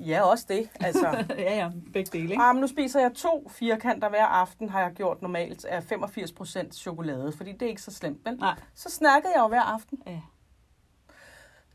Ja, 0.00 0.22
også 0.22 0.46
det. 0.48 0.70
Altså, 0.80 1.24
ja, 1.38 1.56
ja, 1.56 1.70
begge 1.92 2.10
dele, 2.18 2.30
ikke? 2.30 2.42
ah, 2.42 2.56
nu 2.56 2.66
spiser 2.66 3.00
jeg 3.00 3.12
to 3.12 3.48
firkanter 3.50 4.08
hver 4.08 4.24
aften, 4.26 4.68
har 4.68 4.80
jeg 4.80 4.92
gjort 4.92 5.22
normalt, 5.22 5.64
af 5.64 5.92
85% 5.92 6.70
chokolade. 6.72 7.32
Fordi 7.36 7.52
det 7.52 7.62
er 7.62 7.66
ikke 7.66 7.82
så 7.82 7.90
slemt, 7.90 8.24
vel? 8.24 8.36
Nej. 8.36 8.54
Så 8.74 8.90
snakkede 8.90 9.32
jeg 9.34 9.40
jo 9.42 9.48
hver 9.48 9.62
aften. 9.62 9.98
Ja. 10.06 10.20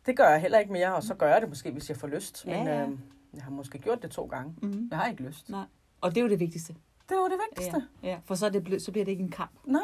Det 0.06 0.18
gør 0.18 0.30
jeg 0.30 0.42
heller 0.42 0.60
ikke 0.60 0.72
mere, 0.72 0.96
og 0.96 1.04
så 1.04 1.16
gør 1.16 1.28
jeg 1.28 1.42
det 1.42 1.50
måske, 1.50 1.72
hvis 1.72 1.90
jeg 1.90 1.98
får 1.98 2.08
lyst. 2.08 2.46
Men 2.46 2.56
Ja, 2.56 2.64
ja. 2.80 2.86
Øh, 2.88 2.90
jeg 3.34 3.44
har 3.44 3.52
måske 3.52 3.78
gjort 3.80 4.02
det 4.04 4.12
to 4.12 4.26
gange. 4.26 4.56
Mm. 4.62 4.88
Jeg 4.92 5.00
har 5.00 5.08
ikke 5.08 5.24
lyst. 5.24 5.50
Nej. 5.50 5.66
Og 6.02 6.10
det 6.10 6.18
er 6.18 6.22
jo 6.22 6.30
det 6.30 6.40
vigtigste. 6.40 6.76
Det 7.10 7.18
var 7.18 7.28
det 7.28 7.38
vigtigste. 7.50 7.84
Ja, 8.04 8.10
ja. 8.10 8.18
For 8.26 8.36
så, 8.36 8.46
er 8.46 8.50
det 8.50 8.82
så 8.82 8.92
bliver 8.92 9.06
det 9.06 9.12
ikke 9.12 9.24
en 9.24 9.32
kamp. 9.32 9.52
Nej. 9.66 9.82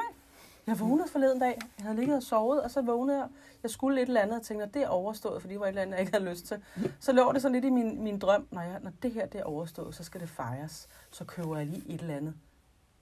Jeg 0.67 0.79
vågnede 0.79 1.07
forleden 1.07 1.39
dag. 1.39 1.59
Jeg 1.77 1.85
havde 1.85 1.97
ligget 1.97 2.17
og 2.17 2.23
sovet, 2.23 2.61
og 2.61 2.71
så 2.71 2.81
vågnede 2.81 3.17
jeg. 3.17 3.27
Jeg 3.63 3.71
skulle 3.71 4.01
et 4.01 4.07
eller 4.07 4.21
andet, 4.21 4.39
og 4.39 4.45
tænkte, 4.45 4.65
at 4.65 4.73
det 4.73 4.81
er 4.81 4.87
overstået, 4.87 5.41
fordi 5.41 5.53
det 5.53 5.59
var 5.59 5.65
et 5.65 5.69
eller 5.69 5.81
andet, 5.81 5.93
jeg 5.93 6.01
ikke 6.01 6.17
havde 6.17 6.29
lyst 6.29 6.45
til. 6.45 6.63
Så 6.99 7.11
lå 7.11 7.31
det 7.33 7.41
så 7.41 7.49
lidt 7.49 7.65
i 7.65 7.69
min, 7.69 8.03
min 8.03 8.19
drøm, 8.19 8.47
når, 8.51 8.61
jeg, 8.61 8.79
når 8.83 8.91
det 9.01 9.11
her 9.11 9.25
det 9.25 9.39
er 9.39 9.43
overstået, 9.43 9.95
så 9.95 10.03
skal 10.03 10.21
det 10.21 10.29
fejres. 10.29 10.87
Så 11.11 11.25
køber 11.25 11.57
jeg 11.57 11.65
lige 11.65 11.83
et 11.89 12.01
eller 12.01 12.15
andet 12.15 12.33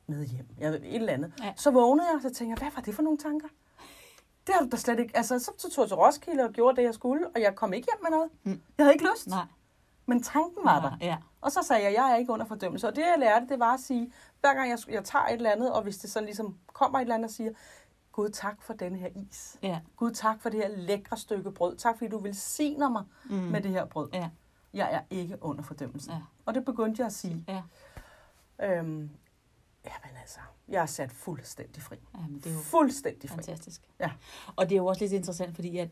med 0.07 0.25
hjem. 0.25 0.45
Jeg 0.59 0.71
ved, 0.71 0.79
et 0.79 0.95
eller 0.95 1.13
andet. 1.13 1.33
Ja. 1.43 1.53
Så 1.55 1.71
vågnede 1.71 2.07
jeg, 2.07 2.15
og 2.15 2.21
så 2.21 2.29
tænkte 2.29 2.49
jeg, 2.49 2.57
hvad 2.57 2.75
var 2.75 2.81
det 2.81 2.95
for 2.95 3.01
nogle 3.01 3.17
tanker? 3.17 3.47
Det 4.47 4.55
har 4.55 4.61
du 4.61 4.69
da 4.69 4.77
slet 4.77 4.99
ikke. 4.99 5.17
Altså, 5.17 5.39
så, 5.39 5.69
tog 5.69 5.83
jeg 5.83 5.87
til 5.87 5.95
Roskilde 5.95 6.43
og 6.43 6.51
gjorde 6.51 6.75
det, 6.75 6.83
jeg 6.83 6.93
skulle, 6.93 7.27
og 7.27 7.41
jeg 7.41 7.55
kom 7.55 7.73
ikke 7.73 7.87
hjem 7.93 8.03
med 8.03 8.11
noget. 8.17 8.29
Mm. 8.43 8.61
Jeg 8.77 8.85
havde 8.85 8.93
ikke 8.93 9.07
lyst, 9.13 9.27
Nej. 9.27 9.45
Men 10.05 10.23
tanken 10.23 10.65
var 10.65 10.81
der. 10.81 11.05
Ja. 11.05 11.17
Og 11.41 11.51
så 11.51 11.61
sagde 11.67 11.83
jeg, 11.83 11.93
jeg 11.93 12.11
er 12.11 12.15
ikke 12.15 12.31
under 12.33 12.45
fordømmelse. 12.45 12.87
Og 12.87 12.95
det, 12.95 13.01
jeg 13.01 13.15
lærte, 13.19 13.47
det 13.49 13.59
var 13.59 13.73
at 13.73 13.79
sige, 13.79 14.11
hver 14.41 14.53
gang 14.53 14.69
jeg, 14.69 14.77
jeg 14.89 15.03
tager 15.03 15.25
et 15.25 15.33
eller 15.33 15.51
andet, 15.51 15.71
og 15.71 15.83
hvis 15.83 15.97
det 15.97 16.09
så 16.11 16.21
ligesom 16.21 16.57
kommer 16.73 16.97
et 16.99 17.01
eller 17.01 17.15
andet 17.15 17.27
og 17.29 17.33
siger, 17.33 17.51
Gud, 18.11 18.29
tak 18.29 18.61
for 18.61 18.73
denne 18.73 18.97
her 18.97 19.09
is. 19.15 19.57
Ja. 19.63 19.79
Gud, 19.95 20.11
tak 20.11 20.41
for 20.41 20.49
det 20.49 20.59
her 20.59 20.67
lækre 20.77 21.17
stykke 21.17 21.51
brød. 21.51 21.75
Tak 21.77 21.97
fordi 21.97 22.09
du 22.09 22.17
velsigner 22.17 22.89
mig 22.89 23.03
Mm. 23.25 23.35
med 23.35 23.61
det 23.61 23.71
her 23.71 23.85
brød. 23.85 24.09
Ja. 24.13 24.29
Jeg 24.73 24.93
er 24.93 25.01
ikke 25.09 25.37
under 25.41 25.63
fordømmelse. 25.63 26.11
Ja. 26.11 26.19
Og 26.45 26.53
det 26.53 26.65
begyndte 26.65 26.99
jeg 26.99 27.05
at 27.05 27.13
sige. 27.13 27.45
Ja. 27.47 27.61
Øhm, 28.61 29.09
jamen 29.85 30.17
altså, 30.21 30.39
jeg 30.67 30.81
er 30.81 30.85
sat 30.85 31.11
fuldstændig 31.11 31.83
fri. 31.83 31.95
Jamen, 32.17 32.35
det 32.35 32.45
er 32.45 32.53
jo 32.53 32.59
Fuldstændig 32.59 33.29
fri. 33.29 33.35
fantastisk. 33.35 33.81
Ja. 33.99 34.11
Og 34.55 34.69
det 34.69 34.75
er 34.75 34.77
jo 34.79 34.85
også 34.85 35.01
lidt 35.03 35.13
interessant, 35.13 35.55
fordi 35.55 35.77
at, 35.77 35.89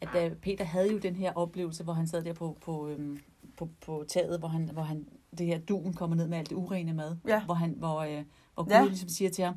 at 0.00 0.08
da 0.12 0.34
Peter 0.42 0.64
havde 0.64 0.92
jo 0.92 0.98
den 0.98 1.16
her 1.16 1.32
oplevelse, 1.34 1.84
hvor 1.84 1.92
han 1.92 2.06
sad 2.06 2.22
der 2.24 2.32
på, 2.32 2.56
på, 2.60 2.88
øhm, 2.88 3.20
på, 3.56 3.68
på 3.80 4.04
taget, 4.08 4.38
hvor 4.38 4.48
han, 4.48 4.68
hvor 4.72 4.82
han 4.82 5.08
det 5.38 5.46
her 5.46 5.58
duen 5.58 5.94
kommer 5.94 6.16
ned 6.16 6.28
med 6.28 6.38
alt 6.38 6.50
det 6.50 6.56
urene 6.56 6.92
mad, 6.92 7.16
Ja. 7.28 7.44
hvor, 7.44 7.54
han, 7.54 7.74
hvor, 7.78 8.00
øh, 8.00 8.22
hvor 8.54 8.62
Gud 8.62 8.72
Ja. 8.72 8.84
ligesom 8.84 9.08
siger 9.08 9.30
til 9.30 9.44
ham, 9.44 9.54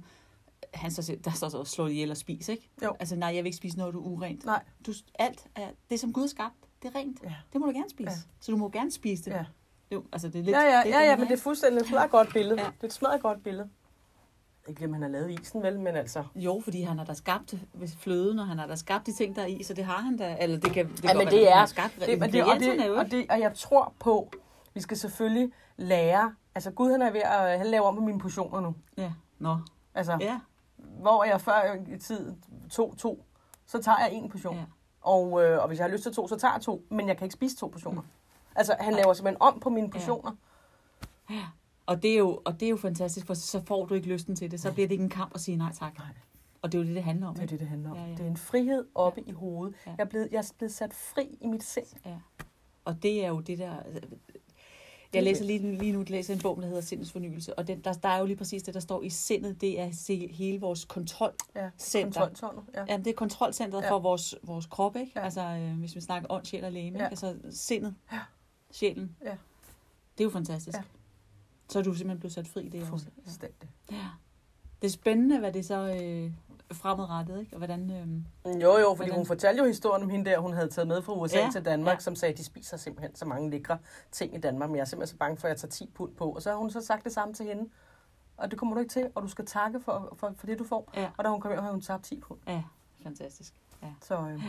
han 0.74 0.92
så, 0.92 1.18
der 1.24 1.32
står 1.32 1.50
så 1.50 1.64
slå 1.64 1.88
ihjel 1.88 2.12
og 2.12 2.18
spis, 2.18 2.50
ikke? 2.50 2.70
Jo. 2.84 2.96
Altså, 3.00 3.16
nej, 3.16 3.28
jeg 3.30 3.44
vil 3.44 3.46
ikke 3.46 3.58
spise 3.58 3.78
noget, 3.78 3.94
du 3.94 4.00
er 4.00 4.06
urent. 4.08 4.46
Nej. 4.46 4.64
Du, 4.86 4.94
alt 5.20 5.48
er, 5.56 5.70
det, 5.90 6.00
som 6.00 6.14
Gud 6.14 6.24
har 6.24 6.28
skabt, 6.28 6.56
det 6.84 6.92
er 6.96 7.00
rent. 7.00 7.24
Ja. 7.24 7.34
Det 7.54 7.62
må 7.62 7.68
du 7.68 7.72
gerne 7.72 7.90
spise. 7.90 8.10
Ja. 8.12 8.16
Så 8.40 8.52
du 8.52 8.58
må 8.58 8.70
gerne 8.70 8.92
spise 8.92 9.26
det. 9.26 9.32
Ja. 9.32 9.46
Jo, 9.92 10.04
altså, 10.12 10.28
det 10.28 10.40
er 10.40 10.44
lidt, 10.44 10.56
Ja, 10.56 10.62
ja, 10.78 10.84
det 10.84 10.90
ja, 10.90 11.00
ja, 11.00 11.18
men 11.18 11.28
det 11.28 11.34
er 11.34 11.38
fuldstændig 11.42 11.82
et 11.82 11.88
smadret 11.88 12.12
godt 12.12 12.34
billede. 12.34 12.62
Ja. 12.62 12.68
Det 12.68 12.84
er 12.84 12.88
et 12.88 12.94
smadret 12.94 13.22
godt 13.22 13.44
billede. 13.44 13.70
Ikke, 14.68 14.86
om 14.86 14.94
han 14.94 15.02
har 15.02 15.10
lavet 15.10 15.40
isen, 15.40 15.64
vel, 15.64 15.80
men 15.80 15.96
altså... 15.96 16.24
Jo, 16.36 16.62
fordi 16.64 16.82
han 16.82 16.98
har 16.98 17.06
da 17.06 17.14
skabt 17.14 17.54
fløden, 17.98 18.40
og 18.40 18.48
han 18.48 18.60
har 18.60 18.68
da 18.68 18.76
skabt 18.76 19.06
de 19.06 19.14
ting, 19.14 19.36
der 19.36 19.42
er 19.42 19.46
i, 19.46 19.64
så 19.64 19.74
det 19.74 19.86
har 19.86 19.98
han 19.98 20.18
da. 20.18 20.38
Eller 20.40 20.60
det 20.60 20.72
kan 20.74 20.88
det 20.88 21.04
Ja, 21.04 21.14
men 21.14 21.18
godt 21.24 21.32
det 21.32 21.40
være, 21.42 21.50
han 21.50 21.54
er- 21.56 21.60
har 21.60 21.66
skabt. 21.66 22.00
Det, 22.00 22.20
men 22.20 22.32
det, 22.32 22.44
og, 22.44 22.60
det, 22.60 22.90
og, 22.98 23.12
det, 23.12 23.26
og 23.30 23.40
jeg 23.40 23.54
tror 23.56 23.94
på, 24.00 24.32
vi 24.74 24.82
skal 24.82 24.98
selvfølgelig 24.98 25.52
lære... 25.78 26.34
Altså, 26.56 26.72
Gud 26.72 26.92
han 26.92 27.02
er 27.02 27.12
ved 27.12 27.22
at... 27.22 27.58
Han 27.58 27.68
laver 27.68 27.86
om 27.86 27.96
på 27.96 28.02
mine 28.02 28.20
portioner 28.20 28.60
nu. 28.60 28.76
Ja, 28.98 29.12
nå. 29.40 29.58
Altså, 29.96 30.18
Ja, 30.22 30.40
hvor 30.78 31.24
jeg 31.24 31.42
før 31.42 31.76
i 31.96 31.98
tid 31.98 32.34
tog 32.72 32.94
to, 32.98 33.26
så 33.66 33.82
tager 33.82 33.98
jeg 34.00 34.10
en 34.14 34.30
portion. 34.30 34.54
ja. 34.56 34.60
Ja. 34.60 34.66
Og, 35.02 35.44
øh, 35.44 35.62
og 35.62 35.68
hvis 35.68 35.80
jeg 35.80 35.86
har 35.86 35.92
lyst 35.92 36.04
til 36.04 36.14
to, 36.14 36.28
så 36.28 36.36
tager 36.36 36.54
jeg 36.54 36.62
to. 36.62 36.84
Men 36.90 37.08
jeg 37.08 37.18
kan 37.18 37.26
ikke 37.26 37.34
spise 37.34 37.56
to 37.58 37.68
portioner. 37.68 38.02
Mm. 38.02 38.08
Altså, 38.56 38.76
han 38.80 38.94
laver 38.94 39.14
simpelthen 39.14 39.42
om 39.42 39.60
på 39.60 39.70
mine 39.70 39.90
portioner. 39.90 40.32
Og 41.86 42.04
det, 42.04 42.12
er 42.14 42.18
jo, 42.18 42.42
og 42.46 42.60
det 42.60 42.66
er 42.66 42.70
jo 42.70 42.78
fantastisk, 42.78 43.26
for 43.28 43.34
så 43.34 43.62
får 43.66 43.86
du 43.86 43.94
ikke 43.94 44.08
lysten 44.08 44.36
til 44.36 44.52
det. 44.52 44.62
Så 44.62 44.74
bliver 44.74 44.88
det 44.88 44.92
ikke 44.92 45.04
en 45.04 45.10
kamp 45.10 45.32
at 45.36 45.42
sige 45.42 45.58
nej 45.58 45.72
tak. 45.74 45.98
Nej. 45.98 46.08
Og 46.62 46.72
det 46.72 46.78
er 46.78 46.82
jo 46.82 46.88
det, 46.88 46.96
det 46.96 47.04
handler 47.04 47.28
om. 47.28 47.34
Det 47.36 47.44
er 47.44 47.48
det, 47.48 47.60
det 47.60 47.68
handler 47.68 47.90
om. 47.92 47.96
Ja, 47.98 48.02
Ja, 48.02 48.08
ja. 48.08 48.12
ja. 48.12 48.18
Det 48.18 48.26
er 48.26 48.30
en 48.30 48.38
frihed 48.38 48.86
oppe 48.96 49.22
ja. 49.26 49.32
i 49.32 49.34
hovedet. 49.34 49.76
Ja. 49.86 49.92
Ja. 49.92 49.96
Jeg, 49.98 50.06
er 50.06 50.10
blevet, 50.10 50.28
jeg 50.32 50.38
er 50.38 50.52
blevet 50.58 50.74
sat 50.74 50.94
fri 50.94 51.38
i 51.42 51.48
mit 51.48 51.64
sind. 51.64 51.86
Ja. 52.06 52.16
Og 52.86 53.04
det 53.04 53.26
er 53.26 53.28
jo 53.28 53.40
det 53.40 53.58
der... 53.58 53.76
Jeg 55.14 55.24
læser 55.24 55.46
lige, 55.46 55.78
lige 55.78 55.92
nu 55.92 56.04
læser 56.08 56.34
en 56.34 56.40
bog, 56.42 56.58
der 56.62 56.68
hedder 56.68 56.82
Sindets 56.82 57.12
Fornyelse, 57.12 57.60
og 57.60 57.68
den, 57.68 57.80
der, 57.82 57.94
der 57.94 58.10
er 58.10 58.20
jo 58.20 58.26
lige 58.26 58.36
præcis 58.38 58.64
det, 58.64 58.74
der 58.74 58.80
står 58.80 59.02
i 59.04 59.10
sindet, 59.10 59.62
det 59.62 59.80
er 59.80 59.92
se- 59.92 60.28
hele 60.34 60.60
vores 60.60 60.86
kontrol. 60.86 61.34
Ja, 61.56 61.70
kontroltårnet. 62.04 62.64
Ja. 62.74 62.86
Jamen, 62.90 63.06
det 63.06 63.12
er 63.12 63.16
kontrolcentret 63.16 63.82
ja. 63.82 63.86
Ja. 63.86 63.92
for 63.92 64.00
vores, 64.00 64.36
vores 64.44 64.66
krop, 64.66 64.96
ikke? 64.96 65.12
Ja. 65.16 65.20
Ja. 65.20 65.26
Altså, 65.26 65.42
øh, 65.42 65.80
hvis 65.80 65.96
vi 65.96 66.02
snakker 66.02 66.28
ånd, 66.32 66.46
sjæl 66.46 66.64
og 66.64 66.72
læme, 66.72 66.98
ja. 66.98 67.04
Ja. 67.04 67.10
Altså, 67.10 67.36
sindet, 67.52 67.96
Ja. 68.12 68.20
sjælen. 68.72 69.16
Ja. 69.26 69.30
Det 70.18 70.20
er 70.20 70.24
jo 70.24 70.30
fantastisk. 70.30 70.78
Ja. 70.78 70.84
Ja. 71.70 71.74
Så 71.74 71.80
er 71.80 71.84
du 71.84 71.94
simpelthen 71.94 72.20
blevet 72.20 72.34
sat 72.34 72.48
fri, 72.48 72.70
det 72.70 72.82
også. 72.92 73.06
Fuldstændig. 73.24 73.70
Ja. 73.92 74.08
Det 74.82 74.88
er 74.88 74.92
spændende, 74.92 75.40
hvad 75.40 75.54
det 75.54 75.66
så 75.66 75.76
øh, 76.02 76.32
fremadrettet, 76.78 77.40
ikke? 77.40 77.54
Og 77.54 77.58
hvordan... 77.58 77.92
Øh, 77.92 78.62
Jo, 78.62 78.78
jo, 78.78 78.90
fordi 78.90 78.96
Hvordan? 78.96 79.16
hun 79.16 79.26
fortalte 79.26 79.60
jo 79.62 79.68
historien 79.68 80.04
om 80.04 80.10
hende 80.10 80.30
der, 80.30 80.40
hun 80.40 80.54
havde 80.54 80.68
taget 80.70 80.88
med 80.88 81.02
fra 81.02 81.14
USA 81.14 81.38
Ja, 81.38 81.46
ja, 81.46 81.52
til 81.52 81.66
Danmark, 81.66 81.88
ja. 81.88 81.94
ja. 81.94 82.00
som 82.00 82.16
sagde, 82.16 82.32
at 82.32 82.38
de 82.38 82.44
spiser 82.44 82.78
simpelthen 82.78 83.16
så 83.16 83.26
mange 83.26 83.50
lækre 83.50 83.78
ting 84.12 84.36
i 84.36 84.38
Danmark, 84.38 84.70
men 84.70 84.76
jeg 84.76 84.82
er 84.82 84.86
simpelthen 84.86 85.14
så 85.16 85.18
bange 85.18 85.38
for, 85.38 85.48
at 85.48 85.50
jeg 85.50 85.58
tager 85.58 85.70
10 85.70 85.92
pund 85.96 86.16
på. 86.16 86.32
Og 86.32 86.42
så 86.42 86.50
har 86.50 86.58
hun 86.58 86.70
så 86.70 86.82
sagt 86.82 87.04
det 87.04 87.12
samme 87.14 87.34
til 87.34 87.46
hende, 87.46 87.70
og 88.38 88.52
det 88.52 88.60
kommer 88.60 88.76
du 88.76 88.82
ikke 88.82 88.94
til, 88.94 89.10
og 89.16 89.22
du 89.24 89.28
skal 89.28 89.46
takke 89.46 89.80
for, 89.80 90.16
for, 90.18 90.34
for 90.38 90.46
det, 90.46 90.60
du 90.60 90.64
får. 90.64 90.92
Ja. 90.96 91.10
Og 91.18 91.24
da 91.24 91.30
hun 91.30 91.42
kom 91.42 91.52
hjem, 91.52 91.60
havde 91.60 91.74
hun 91.74 91.82
tabt 91.82 92.04
10 92.04 92.20
pund. 92.20 92.40
ja, 92.48 92.64
fantastisk. 93.04 93.54
Ja. 93.84 93.88
Så 94.02 94.16
øh, 94.18 94.44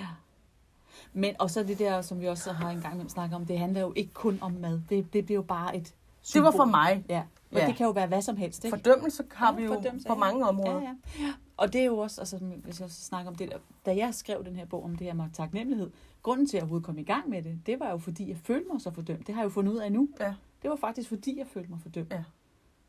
Men 1.13 1.35
og 1.39 1.51
så 1.51 1.63
det 1.63 1.79
der, 1.79 2.03
som 2.03 2.21
vi 2.21 2.27
også 2.27 2.53
har 2.53 2.71
en 2.71 2.81
gang 2.81 2.95
imellem 2.95 3.09
snakket 3.09 3.37
om, 3.37 3.47
det 3.47 3.59
handler 3.59 3.81
jo 3.81 3.93
ikke 3.97 4.13
kun 4.13 4.39
om 4.41 4.53
mad. 4.53 4.81
Det, 4.89 5.13
det 5.13 5.25
bliver 5.25 5.39
jo 5.39 5.43
bare 5.43 5.77
et 5.77 5.95
det 6.27 6.31
symbol. 6.31 6.45
var 6.45 6.51
for 6.51 6.65
mig. 6.65 7.05
Ja, 7.09 7.23
men 7.51 7.61
Ja. 7.63 7.67
det 7.67 7.77
kan 7.77 7.87
jo 7.87 7.91
være 7.93 8.07
hvad 8.07 8.23
som 8.23 8.37
helst, 8.37 8.65
ikke? 8.65 8.77
Fordømmelse 8.77 9.25
har 9.33 9.53
Ja, 9.53 9.59
vi 9.59 9.65
jo 9.65 9.75
på 9.81 9.83
ja. 10.09 10.15
mange 10.15 10.49
områder. 10.49 10.81
Ja, 10.81 10.95
ja. 11.21 11.33
Og 11.57 11.73
det 11.73 11.81
er 11.81 11.85
jo 11.85 11.99
også, 11.99 12.21
altså, 12.21 12.37
hvis 12.39 12.81
jeg 12.81 12.91
snakker 12.91 13.31
om 13.31 13.35
det 13.37 13.53
da 13.87 13.97
jeg 13.97 14.15
skrev 14.15 14.45
den 14.45 14.57
her 14.57 14.65
bog 14.67 14.85
om 14.85 14.97
det 14.97 15.07
her 15.07 15.15
med 15.15 15.25
taknemmelighed, 15.33 15.91
grunden 16.23 16.47
til 16.47 16.57
at 16.57 16.61
jeg 16.61 16.63
overhovedet 16.63 16.87
kom 16.87 16.99
i 16.99 17.03
gang 17.03 17.29
med 17.29 17.43
det, 17.43 17.61
det 17.67 17.81
var 17.81 17.91
jo 17.91 17.99
fordi, 17.99 18.29
jeg 18.29 18.37
følte 18.45 18.69
mig 18.73 18.81
så 18.81 18.91
fordømt. 18.91 19.27
Det 19.27 19.35
har 19.35 19.43
jeg 19.43 19.45
jo 19.45 19.51
fundet 19.51 19.73
ud 19.73 19.79
af 19.79 19.93
nu. 19.93 20.09
Ja. 20.21 20.35
Det 20.63 20.71
var 20.71 20.77
faktisk 20.77 21.09
fordi, 21.09 21.39
jeg 21.39 21.47
følte 21.47 21.71
mig 21.71 21.81
fordømt. 21.83 22.13
Ja. 22.13 22.25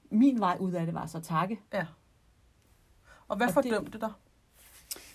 Min 0.09 0.39
vej 0.39 0.57
ud 0.59 0.71
af 0.71 0.85
det 0.85 0.95
var 0.95 1.05
så 1.05 1.19
takke. 1.19 1.59
Og 3.27 3.37
hvad 3.37 3.47
Og 3.47 3.63
det- 3.63 3.71
fordømte 3.73 3.99
dig? 3.99 4.11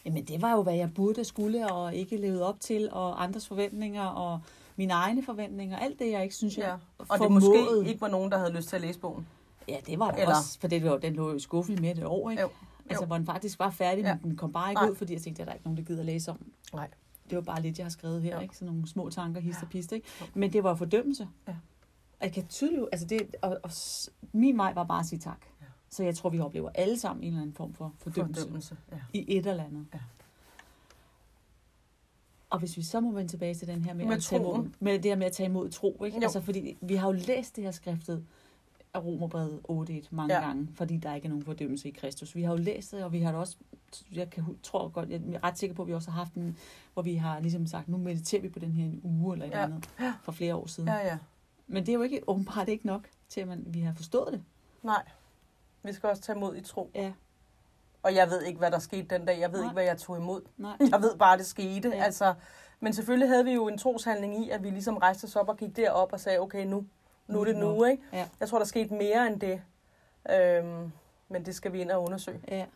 Jamen 0.05 0.25
det 0.25 0.43
var 0.43 0.52
jo, 0.52 0.62
hvad 0.62 0.75
jeg 0.75 0.95
burde 0.95 1.25
skulle 1.25 1.73
og 1.73 1.95
ikke 1.95 2.17
levede 2.17 2.49
op 2.49 2.61
til, 2.61 2.88
og 2.93 3.23
andres 3.23 3.49
forventninger, 3.49 4.05
og 4.05 4.41
mine 4.76 4.93
egne 4.93 5.23
forventninger. 5.23 5.79
Alt 5.79 5.99
det, 5.99 6.11
jeg 6.11 6.23
ikke 6.23 6.35
synes, 6.35 6.59
jeg 6.59 6.64
Ja. 7.00 7.05
Og 7.09 7.19
det 7.19 7.31
måske 7.31 7.67
ikke 7.87 8.00
var 8.00 8.09
nogen, 8.09 8.31
der 8.31 8.38
havde 8.38 8.52
lyst 8.52 8.69
til 8.69 8.76
at 8.76 8.83
læse 8.83 8.99
bogen. 8.99 9.26
Ja, 9.69 9.76
det 9.87 9.99
var 9.99 10.11
der 10.11 10.17
Eller- 10.23 10.37
også, 10.37 10.61
for 10.61 10.69
det, 10.69 10.85
var- 10.85 10.97
den 10.99 11.14
lå 11.14 11.29
jo 11.31 11.37
i 11.37 11.41
skuffen 11.41 11.79
med 11.81 11.95
det 11.95 12.05
år, 12.07 12.31
ikke? 12.31 12.43
Jo. 12.43 12.49
Altså, 12.88 13.05
Jo. 13.05 13.07
hvor 13.07 13.17
den 13.17 13.26
faktisk 13.26 13.59
var 13.59 13.71
færdig, 13.71 14.05
Ja. 14.05 14.14
men 14.14 14.31
den 14.31 14.37
kom 14.37 14.52
bare 14.52 14.71
ikke 14.71 14.81
Nej. 14.83 14.91
ud, 14.91 14.97
fordi 14.97 15.12
jeg 15.12 15.23
tænkte, 15.23 15.43
at 15.43 15.47
der 15.47 15.52
er 15.52 15.55
ikke 15.55 15.67
nogen, 15.67 15.76
der 15.76 15.83
gider 15.85 16.02
læse 16.02 16.31
om. 16.31 16.38
Nej. 16.75 16.88
Det 17.31 17.37
var 17.37 17.43
bare 17.43 17.62
lidt, 17.62 17.79
jeg 17.79 17.85
har 17.85 17.91
skrevet 17.91 18.23
her, 18.23 18.37
Ja. 18.37 18.41
ikke? 18.43 18.57
Sådan 18.57 18.67
nogle 18.75 18.88
små 18.88 19.11
tanker, 19.11 19.41
hist 19.41 19.62
og 19.62 19.69
pist, 19.69 19.92
ikke? 19.92 20.07
Jo. 20.20 20.27
Men 20.35 20.53
det 20.53 20.64
var 20.64 20.75
fordømmelse. 20.75 21.29
Ja. 21.49 21.53
Og 22.20 22.27
jeg 22.27 22.33
kan 22.33 22.47
tydeligt, 22.47 22.83
altså 22.92 23.07
det, 23.07 23.37
og, 23.42 23.59
og, 23.62 23.70
min 24.33 24.59
vej 24.59 24.73
var 24.75 24.85
bare 24.85 25.01
at 25.01 25.07
sige 25.07 25.18
tak. 25.18 25.38
Ja. 25.61 25.66
Så 25.90 26.03
jeg 26.05 26.14
tror, 26.14 26.31
vi 26.31 26.40
oplever 26.40 26.70
alle 26.75 26.99
sammen 26.99 27.23
en 27.25 27.29
eller 27.29 27.40
anden 27.42 27.55
form 27.57 27.75
for 27.75 27.92
fordømmelse, 27.99 28.40
Fordømmelse. 28.40 28.77
Ja. 28.92 28.97
i 29.12 29.37
et 29.38 29.47
eller 29.47 29.64
andet. 29.64 29.87
Ja. 29.94 29.99
Og 32.53 32.59
hvis 32.59 32.77
vi 32.77 32.83
så 32.83 33.01
må 33.01 33.11
vende 33.12 33.31
tilbage 33.31 33.55
til 33.55 33.69
den 33.69 33.85
her 33.85 33.95
med, 33.95 34.05
Med 34.07 34.17
at 34.17 34.23
tage 34.23 34.41
imod, 34.43 34.69
med 34.81 34.93
det 34.95 35.05
her 35.05 35.17
med 35.17 35.27
at 35.27 35.33
tage 35.33 35.49
imod 35.49 35.69
tro, 35.71 36.05
ikke? 36.05 36.17
Jo. 36.19 36.23
Altså, 36.23 36.41
fordi 36.41 36.77
vi 36.81 36.95
har 36.95 37.07
jo 37.09 37.12
læst 37.12 37.57
det 37.57 37.65
her 37.65 37.71
skriftet 37.71 38.25
af 38.95 39.05
Romerbrevet 39.05 39.61
8.1 39.69 40.07
mange 40.11 40.35
ja. 40.35 40.41
Gange, 40.41 40.69
fordi 40.75 40.97
der 40.97 41.15
ikke 41.15 41.25
er 41.25 41.29
nogen 41.29 41.45
fordømmelse 41.45 41.88
i 41.88 41.91
Kristus. 41.91 42.35
Vi 42.35 42.43
har 42.43 42.51
jo 42.53 42.57
læst 42.59 42.91
det, 42.93 43.05
og 43.05 43.12
vi 43.12 43.21
har 43.21 43.31
det 43.31 43.41
også, 43.41 43.57
jeg 44.12 44.31
kan, 44.31 44.45
tror 44.62 44.88
godt, 44.88 45.09
jeg 45.11 45.21
er 45.35 45.45
ret 45.45 45.59
sikker 45.59 45.77
på, 45.77 45.83
at 45.83 45.88
vi 45.88 45.95
også 45.95 46.11
har 46.11 46.19
haft 46.19 46.35
en, 46.35 46.57
hvor 46.93 47.03
vi 47.03 47.15
har 47.15 47.41
ligesom 47.41 47.67
sagt, 47.67 47.88
nu 47.88 47.97
mediterer 47.97 48.43
vi 48.43 48.49
på 48.49 48.59
den 48.59 48.73
her 48.73 48.85
en 48.85 49.01
uge 49.05 49.33
eller 49.35 49.47
et 49.47 49.51
Ja. 49.51 49.65
andet, 49.65 49.91
for 50.23 50.33
flere 50.33 50.55
år 50.55 50.67
siden. 50.67 50.88
ja, 50.88 51.07
ja. 51.07 51.19
Men 51.67 51.87
det 51.87 51.88
er 51.93 51.95
jo 51.97 52.03
ikke, 52.03 52.21
åbenbart 52.27 52.69
ikke 52.69 52.87
nok 52.87 53.09
til, 53.29 53.41
at 53.41 53.49
man, 53.49 53.65
vi 53.67 53.81
har 53.81 53.95
forstået 53.95 54.33
det. 54.33 54.43
Nej. 54.83 55.03
Vi 55.83 55.93
skal 55.93 56.09
også 56.09 56.23
tage 56.23 56.37
imod 56.37 56.57
i 56.57 56.61
tro. 56.61 56.91
Ja, 56.95 57.12
Og 58.03 58.15
jeg 58.15 58.31
ved 58.31 58.43
ikke, 58.43 58.59
hvad 58.59 58.71
der 58.71 58.79
skete 58.79 59.03
den 59.03 59.27
dag. 59.27 59.41
Jeg 59.41 59.53
ved 59.53 59.59
Nej. 59.61 59.67
ikke, 59.67 59.73
hvad 59.75 59.85
jeg 59.85 59.99
tog 59.99 60.17
imod. 60.17 60.43
nej. 60.57 60.77
Jeg 60.93 61.03
ved 61.03 61.17
bare, 61.17 61.38
det 61.38 61.47
skete. 61.47 61.88
Ja. 61.88 62.03
Altså, 62.05 62.35
men 62.81 62.93
selvfølgelig 62.93 63.29
havde 63.29 63.45
vi 63.45 63.53
jo 63.53 63.69
en 63.69 63.79
troshandling 63.79 64.45
i, 64.47 64.51
at 64.51 64.62
vi 64.62 64.71
ligesom 64.71 64.97
rejste 64.97 65.25
os 65.25 65.37
op 65.37 65.49
og 65.49 65.57
gik 65.57 65.77
derop 65.77 66.12
og 66.12 66.21
sagde, 66.21 66.38
okay, 66.38 66.67
nu, 66.67 66.87
nu 67.27 67.41
er 67.41 67.45
det 67.45 67.57
nu, 67.57 67.85
ikke? 67.85 68.03
Ja. 68.12 68.29
Jeg 68.41 68.49
tror, 68.49 68.59
der 68.59 68.65
skete 68.67 68.95
mere 68.95 69.27
end 69.27 69.41
det. 69.41 69.62
Øhm, 70.31 70.93
men 71.29 71.47
det 71.47 71.55
skal 71.55 71.73
vi 71.73 71.81
ind 71.81 71.91
og 71.91 72.03
undersøge. 72.03 72.41
Ja, 72.49 72.67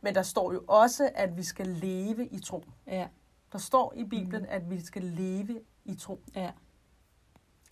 Men 0.00 0.14
der 0.14 0.22
står 0.22 0.52
jo 0.52 0.64
også, 0.68 1.10
at 1.14 1.36
vi 1.36 1.42
skal 1.42 1.66
leve 1.66 2.26
i 2.26 2.38
tro. 2.40 2.64
ja, 2.86 3.06
Der 3.52 3.58
står 3.58 3.92
i 3.96 4.04
Bibelen, 4.04 4.42
Mm. 4.42 4.48
at 4.50 4.70
vi 4.70 4.84
skal 4.84 5.02
leve 5.02 5.60
i 5.84 5.94
tro. 5.94 6.20
ja. 6.36 6.50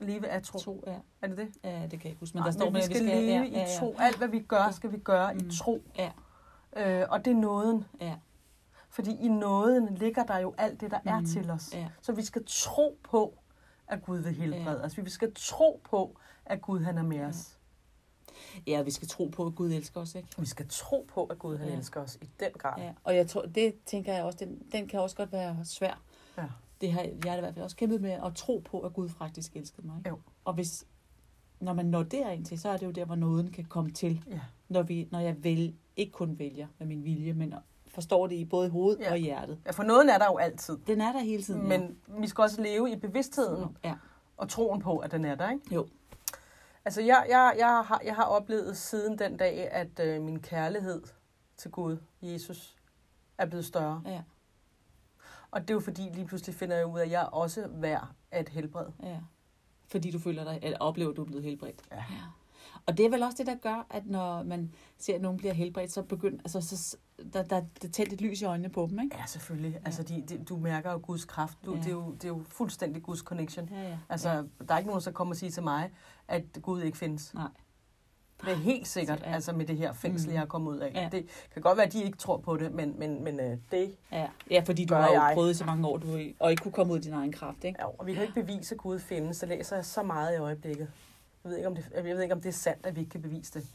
Leve 0.01 0.29
af 0.29 0.43
tro. 0.43 0.59
Tro, 0.59 0.85
ja. 0.87 0.95
Er 1.23 1.27
det 1.27 1.39
det? 1.39 1.49
ja, 1.65 1.83
det 1.83 1.91
kan 1.91 2.01
jeg 2.03 2.07
ikke 2.07 2.21
huske. 2.21 2.35
Men 2.37 2.41
Nej, 2.41 2.47
der 2.47 2.53
står 2.53 2.65
men 2.65 2.73
med, 2.73 2.81
vi 2.81 2.85
at 2.85 2.91
skal 2.97 3.03
leve 3.03 3.33
ja, 3.39 3.43
i 3.45 3.51
ja, 3.53 3.59
ja. 3.61 3.79
tro. 3.79 3.97
Alt, 3.99 4.19
hvad 4.19 4.29
vi 4.29 4.41
gør, 4.41 4.71
skal 4.71 4.93
vi 4.93 4.99
gøre 4.99 5.35
Mm. 5.35 5.41
i 5.41 5.57
tro. 5.57 5.83
Ja. 5.99 6.11
Øh, 6.77 7.05
og 7.11 7.25
det 7.25 7.31
er 7.31 7.35
nåden. 7.35 7.85
Ja. 8.01 8.17
Fordi 8.89 9.17
i 9.21 9.29
nåden 9.29 9.95
ligger 9.95 10.25
der 10.25 10.39
jo 10.39 10.55
alt 10.59 10.81
det, 10.81 10.91
der 10.91 10.99
er 11.05 11.21
Mm. 11.21 11.27
til 11.27 11.51
os. 11.51 11.75
Ja. 11.75 11.89
Så 12.03 12.13
vi 12.13 12.23
skal 12.23 12.43
tro 12.47 12.99
på, 13.03 13.39
at 13.89 14.03
Gud 14.03 14.19
vil 14.19 14.35
helbrede 14.35 14.79
Ja. 14.79 14.85
os. 14.85 14.97
Vi 14.99 15.11
skal 15.11 15.33
tro 15.35 15.81
på, 15.85 16.17
at 16.45 16.63
Gud 16.63 16.81
han 16.81 16.99
er 16.99 17.03
med 17.03 17.17
Ja. 17.17 17.27
os. 17.27 17.59
Ja, 18.67 18.83
vi 18.83 18.91
skal 18.91 19.09
tro 19.09 19.27
på, 19.29 19.47
at 19.47 19.55
Gud 19.55 19.71
elsker 19.73 20.01
os, 20.01 20.15
ikke? 20.15 20.29
Vi 20.39 20.47
skal 20.47 20.67
tro 20.69 21.07
på, 21.15 21.25
at 21.25 21.39
Gud 21.39 21.57
han 21.57 21.69
Ja. 21.69 21.77
elsker 21.77 22.01
os 22.01 22.19
i 22.23 22.31
den 22.41 22.51
grad. 22.59 22.81
Ja, 22.83 22.93
og 23.05 23.17
jeg 23.17 23.29
tror, 23.29 23.43
det 23.43 23.75
tænker 23.87 24.15
jeg 24.15 24.25
også, 24.25 24.39
den, 24.45 24.63
den 24.73 24.89
kan 24.89 25.01
også 25.01 25.17
godt 25.17 25.33
være 25.33 25.65
svær. 25.65 26.03
Ja. 26.39 26.45
Det 26.81 26.93
har 26.93 27.01
jeg 27.03 27.33
har 27.33 27.37
i 27.37 27.41
hvert 27.41 27.55
fald 27.55 27.65
også 27.65 27.77
kæmpet 27.77 28.01
med 28.01 28.11
at 28.11 28.35
tro 28.35 28.63
på, 28.71 28.81
at 28.81 28.93
Gud 28.95 29.09
faktisk 29.09 29.57
elskede 29.57 29.87
mig. 29.87 29.99
Ikke? 29.99 30.09
Jo. 30.11 30.19
Og 30.45 30.55
hvis, 30.55 30.85
når 31.61 31.73
man 31.73 31.87
når 31.87 32.03
derind 32.03 32.45
til, 32.45 32.61
så 32.61 32.69
er 32.69 32.77
det 32.77 32.87
jo 32.87 32.91
der, 32.91 33.05
hvor 33.05 33.15
nåden 33.15 33.51
kan 33.53 33.65
komme 33.65 33.91
til. 33.91 34.25
Ja. 34.31 34.41
Når, 34.69 34.83
vi, 34.83 35.09
når 35.13 35.19
jeg 35.19 35.45
vil, 35.45 35.75
ikke 35.97 36.13
kun 36.13 36.39
vælger 36.39 36.67
med 36.79 36.87
min 36.87 37.05
vilje, 37.05 37.33
men 37.33 37.55
forstår 37.89 38.27
det 38.27 38.35
i 38.37 38.45
både 38.45 38.71
hovedet 38.71 39.01
Ja. 39.01 39.11
og 39.11 39.17
hjertet. 39.17 39.59
ja, 39.67 39.71
for 39.71 39.83
nåden 39.83 40.09
er 40.09 40.19
der 40.19 40.25
jo 40.27 40.37
altid. 40.37 40.79
Den 40.87 41.01
er 41.01 41.13
der 41.13 41.21
hele 41.21 41.43
tiden. 41.43 41.69
Men 41.69 41.99
vi 42.09 42.27
skal 42.27 42.43
også 42.43 42.63
leve 42.63 42.91
i 42.93 42.97
bevidstheden 42.97 43.77
ja. 43.85 43.95
og 44.37 44.49
troen 44.49 44.81
på, 44.81 44.99
at 44.99 45.11
den 45.11 45.25
er 45.25 45.35
der. 45.35 45.51
Ikke? 45.51 45.75
Jo. 45.75 45.87
Altså, 46.85 47.01
jeg, 47.03 47.27
jeg, 47.29 47.55
jeg, 47.59 47.83
har, 47.87 48.01
jeg 48.05 48.15
har 48.15 48.25
oplevet 48.25 48.77
siden 48.77 49.19
den 49.19 49.37
dag, 49.37 49.71
at 49.73 50.01
øh, 50.01 50.23
min 50.23 50.41
kærlighed 50.41 51.03
til 51.57 51.71
Gud, 51.71 51.97
Jesus, 52.23 52.77
er 53.39 53.47
blevet 53.47 53.65
større. 53.65 54.03
Ja, 54.07 54.23
Og 55.51 55.61
det 55.61 55.71
er 55.71 55.75
jo 55.75 55.81
fordi, 55.81 56.03
lige 56.03 56.27
pludselig 56.27 56.55
finder 56.55 56.77
jeg 56.77 56.87
ud 56.87 56.99
af, 56.99 57.05
at 57.05 57.11
jeg 57.11 57.23
er 57.23 57.27
også 57.27 57.69
værd 57.71 58.09
af 58.31 58.41
et 58.41 58.49
helbred. 58.49 58.87
ja. 59.03 59.19
Fordi 59.89 60.11
du 60.11 60.19
føler 60.19 60.45
dig, 60.45 60.59
eller 60.63 60.79
oplever, 60.79 61.11
at 61.11 61.17
du 61.17 61.23
er 61.23 61.27
blevet 61.27 61.45
helbredt. 61.45 61.83
Ja. 61.91 61.97
ja. 61.97 62.03
Og 62.87 62.99
det 62.99 63.07
er 63.07 63.11
vel 63.11 63.23
også 63.23 63.37
det, 63.39 63.47
der 63.47 63.55
gør, 63.55 63.87
at 63.91 64.07
når 64.07 64.43
man 64.43 64.73
ser, 64.99 65.15
at 65.15 65.21
nogen 65.21 65.39
bliver 65.39 65.55
helbredt, 65.55 65.93
så 65.93 66.03
begynder, 66.03 66.39
altså, 66.39 66.61
så, 66.77 66.97
der, 67.33 67.43
der, 67.43 67.63
der 67.83 67.89
tændt 67.89 68.13
et 68.13 68.21
lys 68.21 68.41
i 68.43 68.45
øjnene 68.45 68.69
på 68.69 68.87
dem, 68.91 69.01
ikke? 69.01 69.17
Ja, 69.17 69.27
selvfølgelig. 69.27 69.73
Ja. 69.73 69.79
Altså, 69.85 70.03
de, 70.03 70.25
de, 70.29 70.39
du 70.45 70.57
mærker 70.57 70.93
jo 70.93 71.01
Guds 71.03 71.25
kraft. 71.25 71.59
Du, 71.67 71.73
Ja. 71.75 71.79
det, 71.79 71.87
er 71.87 71.91
jo, 71.91 72.11
det 72.13 72.25
er 72.25 72.29
jo 72.29 72.43
fuldstændig 72.49 73.03
Guds 73.03 73.19
connection. 73.21 73.69
Ja, 73.73 73.83
ja. 73.89 73.99
Altså, 74.09 74.29
ja. 74.31 74.43
der 74.69 74.75
er 74.75 74.79
ikke 74.79 74.89
nogen, 74.91 75.03
der 75.05 75.11
kommer 75.13 75.33
og 75.33 75.37
sige 75.37 75.51
til 75.51 75.63
mig, 75.63 75.91
at 76.29 76.43
Gud 76.63 76.83
ikke 76.83 76.99
findes. 76.99 77.35
Nej. 77.35 77.49
Det 78.45 78.53
er 78.53 78.57
helt 78.57 78.89
sikkert, 78.89 79.21
ja. 79.21 79.35
altså 79.35 79.53
med 79.53 79.67
det 79.67 79.77
her 79.77 79.93
fængsel, 79.93 80.29
Mm. 80.29 80.33
jeg 80.33 80.41
har 80.41 80.47
kommet 80.47 80.73
ud 80.73 80.79
af. 80.79 80.93
Ja. 80.95 81.09
Det 81.13 81.27
kan 81.53 81.63
godt 81.63 81.77
være, 81.77 81.87
at 81.87 81.93
de 81.93 82.05
ikke 82.05 82.19
tror 82.19 82.37
på 82.39 82.57
det, 82.57 82.73
men, 82.73 82.99
men, 82.99 83.25
men 83.25 83.41
øh, 83.41 83.59
det... 83.71 83.97
Ja, 84.13 84.27
ja 84.51 84.63
fordi 84.67 84.85
du 84.85 84.95
har 84.95 85.07
jo 85.09 85.13
jeg. 85.13 85.31
prøvet 85.35 85.57
så 85.57 85.65
mange 85.65 85.87
år, 85.89 85.97
du, 85.97 86.19
og 86.39 86.51
ikke 86.51 86.63
kunne 86.63 86.73
komme 86.73 86.93
ud 86.93 86.99
af 86.99 87.03
din 87.03 87.13
egen 87.13 87.33
kraft, 87.33 87.65
ikke? 87.65 87.81
Ja, 87.81 87.87
og 87.99 88.07
vi 88.07 88.15
kan 88.15 88.23
ikke 88.23 88.35
bevise, 88.43 88.75
at 88.75 88.81
Gud 88.81 88.99
findes. 88.99 89.37
Så 89.37 89.47
læser 89.47 89.77
jeg 89.77 89.85
så 89.85 90.03
meget 90.03 90.35
i 90.35 90.39
øjeblikket. 90.39 90.89
Jeg 91.45 91.51
ved 91.51 91.57
ikke, 91.57 91.69
om 91.69 91.75
det, 91.75 91.89
jeg 91.95 92.05
ved 92.05 92.23
ikke, 92.23 92.35
om 92.35 92.41
det 92.41 92.49
er 92.49 92.53
sandt, 92.53 92.87
at 92.87 92.95
vi 92.95 93.01
ikke 93.01 93.11
kan 93.11 93.23
bevise 93.23 93.59
det. 93.61 93.67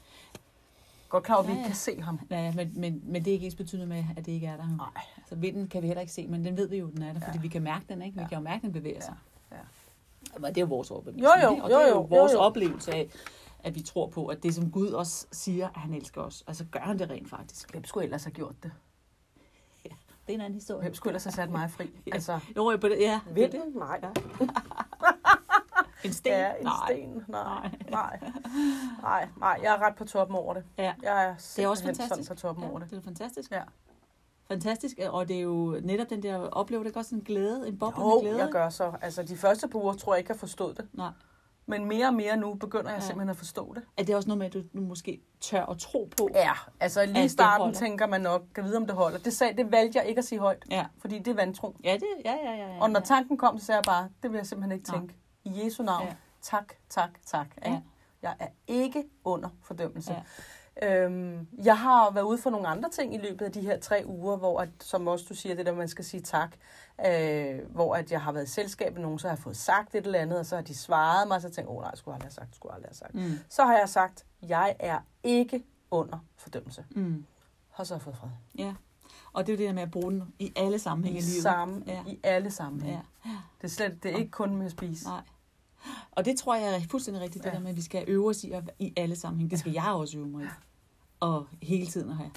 Godt 1.10 1.23
klar, 1.23 1.38
at 1.38 1.47
vi 1.47 1.51
Ja, 1.51 1.58
ikke 1.58 1.62
ja. 1.62 1.67
kan 1.67 1.75
se 1.75 2.01
ham. 2.01 2.19
Ja, 2.32 2.39
ja, 2.45 2.53
men, 2.55 2.71
men, 2.75 3.01
men 3.05 3.25
det 3.25 3.32
er 3.32 3.34
ikke 3.34 3.45
ens 3.45 3.55
betydende 3.55 3.88
med, 3.88 4.03
at 4.17 4.25
det 4.25 4.32
ikke 4.32 4.47
er 4.47 4.58
der. 4.58 4.67
Nej. 4.77 5.03
Altså, 5.17 5.36
vinden 5.36 5.67
kan 5.67 5.82
vi 5.82 5.88
heller 5.88 6.01
ikke 6.01 6.13
se, 6.13 6.27
men 6.27 6.45
den 6.45 6.58
ved 6.58 6.67
vi 6.69 6.77
jo, 6.77 6.89
den 6.89 7.01
er 7.01 7.13
der, 7.13 7.19
fordi 7.19 7.38
Ja. 7.38 7.41
vi 7.41 7.47
kan 7.47 7.62
mærke 7.62 7.86
den, 7.89 8.01
ikke? 8.01 8.15
Vi 8.15 8.21
Ja. 8.21 8.27
kan 8.27 8.38
jo 8.38 8.43
mærke, 8.43 8.62
den 8.62 8.71
bevæger 8.71 9.01
sig. 9.01 9.15
Ja. 9.51 9.58
Men 10.39 10.43
det 10.49 10.58
er 10.58 10.62
jo 10.62 10.67
vores 10.67 10.91
overbevisning, 10.91 11.25
Jo, 11.41 11.47
jo, 11.47 11.51
ikke? 11.53 11.63
og 11.63 11.69
jo, 11.71 11.75
det 11.75 11.84
er 11.84 11.88
jo, 11.89 11.95
jo 11.95 12.01
vores 12.01 12.34
jo, 12.34 12.38
jo. 12.38 12.43
oplevelse 12.43 12.91
af, 12.93 13.10
at 13.63 13.75
vi 13.75 13.82
tror 13.82 14.08
på, 14.08 14.25
at 14.27 14.43
det 14.43 14.55
som 14.55 14.71
Gud 14.71 14.88
også 14.89 15.27
siger, 15.32 15.67
at 15.67 15.75
han 15.77 15.93
elsker 15.93 16.21
os, 16.21 16.43
altså 16.47 16.65
gør 16.71 16.79
han 16.79 16.99
det 16.99 17.10
rent 17.10 17.29
faktisk. 17.29 17.71
Hvem 17.71 17.84
skulle 17.84 18.03
ellers 18.03 18.23
have 18.23 18.34
gjort 18.34 18.55
det? 18.63 18.71
Det 20.27 20.34
er 20.36 20.39
en 20.39 20.41
anden 20.41 20.53
historie. 20.60 20.82
Hvem 20.82 20.93
skulle 20.93 21.12
ellers 21.12 21.23
have 21.23 21.32
sat 21.32 21.49
mig 21.49 21.71
fri? 21.71 21.89
Altså, 22.13 22.39
Jo, 22.55 22.77
på 22.82 22.88
det, 22.88 22.99
ja. 22.99 23.13
er 23.13 23.19
det. 23.27 23.36
vinden? 23.36 23.62
Nej. 23.75 23.99
Ja. 24.03 24.10
En 26.03 26.13
sten? 26.13 26.31
Ja, 26.31 26.51
en 26.59 26.63
Nej. 26.65 26.73
sten. 26.89 27.23
Nej, 27.27 27.69
nej, 27.91 28.19
nej, 29.01 29.27
nej. 29.38 29.59
Jeg 29.63 29.73
er 29.75 29.81
ret 29.81 29.95
på 29.95 30.05
toppen 30.05 30.35
over 30.38 30.53
det. 30.53 30.63
Ja. 30.77 30.93
Jeg 31.03 31.25
er, 31.25 31.35
Det 31.55 31.63
er 31.63 31.67
også 31.67 31.83
fantastisk. 31.83 32.09
sådan 32.27 32.35
på 32.35 32.41
toppen 32.41 32.63
Ja, 32.63 32.69
over 32.69 32.79
det. 32.79 32.89
det 32.89 32.97
er 32.97 33.01
fantastisk. 33.01 33.51
Ja. 33.51 33.62
Fantastisk, 34.47 34.97
og 35.09 35.27
det 35.27 35.35
er 35.35 35.41
jo 35.41 35.79
netop 35.83 36.09
den 36.09 36.23
der, 36.23 36.38
oplever 36.38 36.83
det 36.83 36.97
også 36.97 37.15
en 37.15 37.21
glæde, 37.21 37.67
en 37.67 37.79
boblende 37.79 38.09
Jo, 38.12 38.19
glæde? 38.19 38.38
jeg 38.39 38.49
gør 38.51 38.69
så. 38.69 38.91
Altså, 39.01 39.23
de 39.23 39.38
første 39.38 39.67
par 39.67 39.79
uger 39.79 39.93
tror 39.93 40.13
jeg 40.13 40.19
ikke, 40.19 40.31
jeg 40.31 40.39
forstod 40.39 40.73
det. 40.73 40.88
Nej. 40.93 41.09
Men 41.65 41.85
mere 41.85 42.07
og 42.07 42.13
mere 42.13 42.38
nu 42.38 42.53
begynder 42.53 42.89
jeg 42.89 42.99
Ja. 42.99 43.05
simpelthen 43.05 43.29
at 43.29 43.38
forstå 43.38 43.73
det. 43.73 43.83
Er 43.97 44.03
det 44.03 44.15
også 44.15 44.27
noget 44.29 44.38
med, 44.38 44.45
at 44.47 44.53
du, 44.53 44.62
du 44.75 44.81
måske 44.81 45.21
tør 45.41 45.65
at 45.65 45.77
tro 45.77 46.09
på? 46.17 46.29
Ja, 46.33 46.51
altså 46.79 47.05
lige 47.05 47.25
i 47.25 47.27
starten 47.27 47.73
tænker 47.73 48.07
man 48.07 48.21
nok, 48.21 48.41
kan 48.55 48.63
vide, 48.63 48.77
om 48.77 48.85
det 48.85 48.95
holder. 48.95 49.17
Det, 49.19 49.33
sagde, 49.33 49.57
det 49.63 49.71
valgte 49.71 49.99
jeg 49.99 50.07
ikke 50.07 50.19
at 50.19 50.25
sige 50.25 50.39
højt, 50.39 50.63
Ja. 50.71 50.85
fordi 50.97 51.19
det 51.19 51.27
er 51.27 51.35
vantro. 51.35 51.75
Ja, 51.83 51.93
det, 51.93 52.03
ja, 52.25 52.35
ja, 52.43 52.51
ja, 52.51 52.73
ja. 52.73 52.81
Og 52.81 52.89
når 52.89 52.99
tanken 52.99 53.38
kom, 53.38 53.59
så 53.59 53.65
sagde 53.65 53.77
jeg 53.77 53.83
bare, 53.85 54.09
det 54.23 54.31
vil 54.31 54.38
jeg 54.38 54.45
simpelthen 54.47 54.71
ikke 54.79 54.89
Nej. 54.91 54.99
tænke. 54.99 55.15
I 55.55 55.63
Jesu 55.65 55.83
navn, 55.83 56.07
Ja. 56.07 56.15
tak, 56.41 56.73
tak, 56.89 57.09
tak. 57.25 57.47
Ikke? 57.57 57.69
Ja. 57.71 57.81
Jeg 58.21 58.35
er 58.39 58.47
ikke 58.67 59.03
under 59.23 59.49
fordømmelse. 59.63 60.13
Ja. 60.13 61.03
Øhm, 61.03 61.47
jeg 61.63 61.79
har 61.79 62.12
været 62.12 62.23
ude 62.25 62.38
for 62.38 62.49
nogle 62.49 62.67
andre 62.67 62.89
ting 62.89 63.15
i 63.15 63.17
løbet 63.17 63.45
af 63.45 63.51
de 63.51 63.62
her 63.62 63.79
tre 63.79 64.03
uger, 64.05 64.38
hvor, 64.38 64.59
at, 64.62 64.69
som 64.79 65.07
også 65.07 65.25
du 65.29 65.33
siger, 65.35 65.55
det 65.55 65.65
der, 65.65 65.73
man 65.73 65.88
skal 65.88 66.05
sige 66.05 66.21
tak, 66.21 66.55
øh, 67.07 67.59
hvor 67.71 67.95
at 67.95 68.12
jeg 68.12 68.21
har 68.21 68.31
været 68.31 68.45
i 68.45 68.49
selskab 68.49 68.93
med 68.93 69.01
nogen, 69.01 69.19
så 69.19 69.27
har 69.27 69.35
jeg 69.35 69.39
fået 69.43 69.57
sagt 69.57 69.95
et 69.95 70.05
eller 70.05 70.19
andet, 70.19 70.39
og 70.39 70.45
så 70.45 70.55
har 70.55 70.63
de 70.63 70.75
svaret 70.75 71.27
mig, 71.27 71.35
og 71.35 71.41
så 71.41 71.47
tænkte 71.49 71.62
jeg, 71.62 71.69
åh 71.77 71.81
nej, 71.83 71.95
skulle 71.95 72.15
aldrig 72.15 72.25
have 72.25 72.33
sagt, 72.33 72.55
skulle 72.55 72.73
aldrig 72.75 72.88
have 72.89 72.95
sagt. 72.95 73.15
Mm. 73.15 73.39
Så 73.49 73.63
har 73.65 73.77
jeg 73.77 73.89
sagt, 73.89 74.25
jeg 74.41 74.75
er 74.79 74.99
ikke 75.23 75.63
under 75.91 76.17
fordømmelse. 76.38 76.85
Mm. 76.91 77.25
Og 77.73 77.88
så 77.88 77.93
har 77.93 77.97
jeg 77.97 78.03
fået 78.03 78.15
fred. 78.17 78.29
Ja. 78.57 78.73
Og 79.33 79.47
det 79.47 79.53
er 79.53 79.57
jo 79.57 79.59
det 79.59 79.67
der 79.67 79.73
med 79.73 79.83
at 79.83 79.91
bruge 79.91 80.12
den 80.12 80.33
i 80.39 80.53
alle 80.55 80.79
sammenhænge 80.79 81.19
I, 81.19 81.21
livet. 81.23 81.43
samme, 81.43 81.83
Ja. 81.88 82.03
I 82.07 82.19
alle 82.23 82.51
sammenhænge. 82.51 83.01
Ja. 83.25 83.31
Det 83.62 83.63
er 83.63 83.67
slet, 83.67 84.03
det 84.03 84.13
er 84.13 84.17
ikke 84.17 84.31
kun 84.31 84.55
med 84.55 84.65
at 84.65 84.71
spise. 84.71 85.07
Nej. 85.07 85.21
Og 86.11 86.25
det 86.25 86.37
tror 86.37 86.55
jeg 86.55 86.75
er 86.75 86.79
fuldstændig 86.91 87.23
rigtigt, 87.23 87.43
det 87.43 87.49
Ja. 87.49 87.55
der 87.55 87.61
med, 87.61 87.69
at 87.69 87.75
vi 87.75 87.81
skal 87.81 88.03
øve 88.07 88.29
os 88.29 88.43
i, 88.43 88.51
at, 88.51 88.71
i 88.79 88.93
alle 88.97 89.15
sammenhænge. 89.15 89.51
Det 89.51 89.59
skal 89.59 89.71
jeg 89.71 89.91
også 89.93 90.17
øve 90.17 90.27
mig 90.27 90.43
i. 90.43 90.47
Og 91.19 91.47
hele 91.61 91.87
tiden 91.87 92.09
at 92.09 92.15
have. 92.15 92.31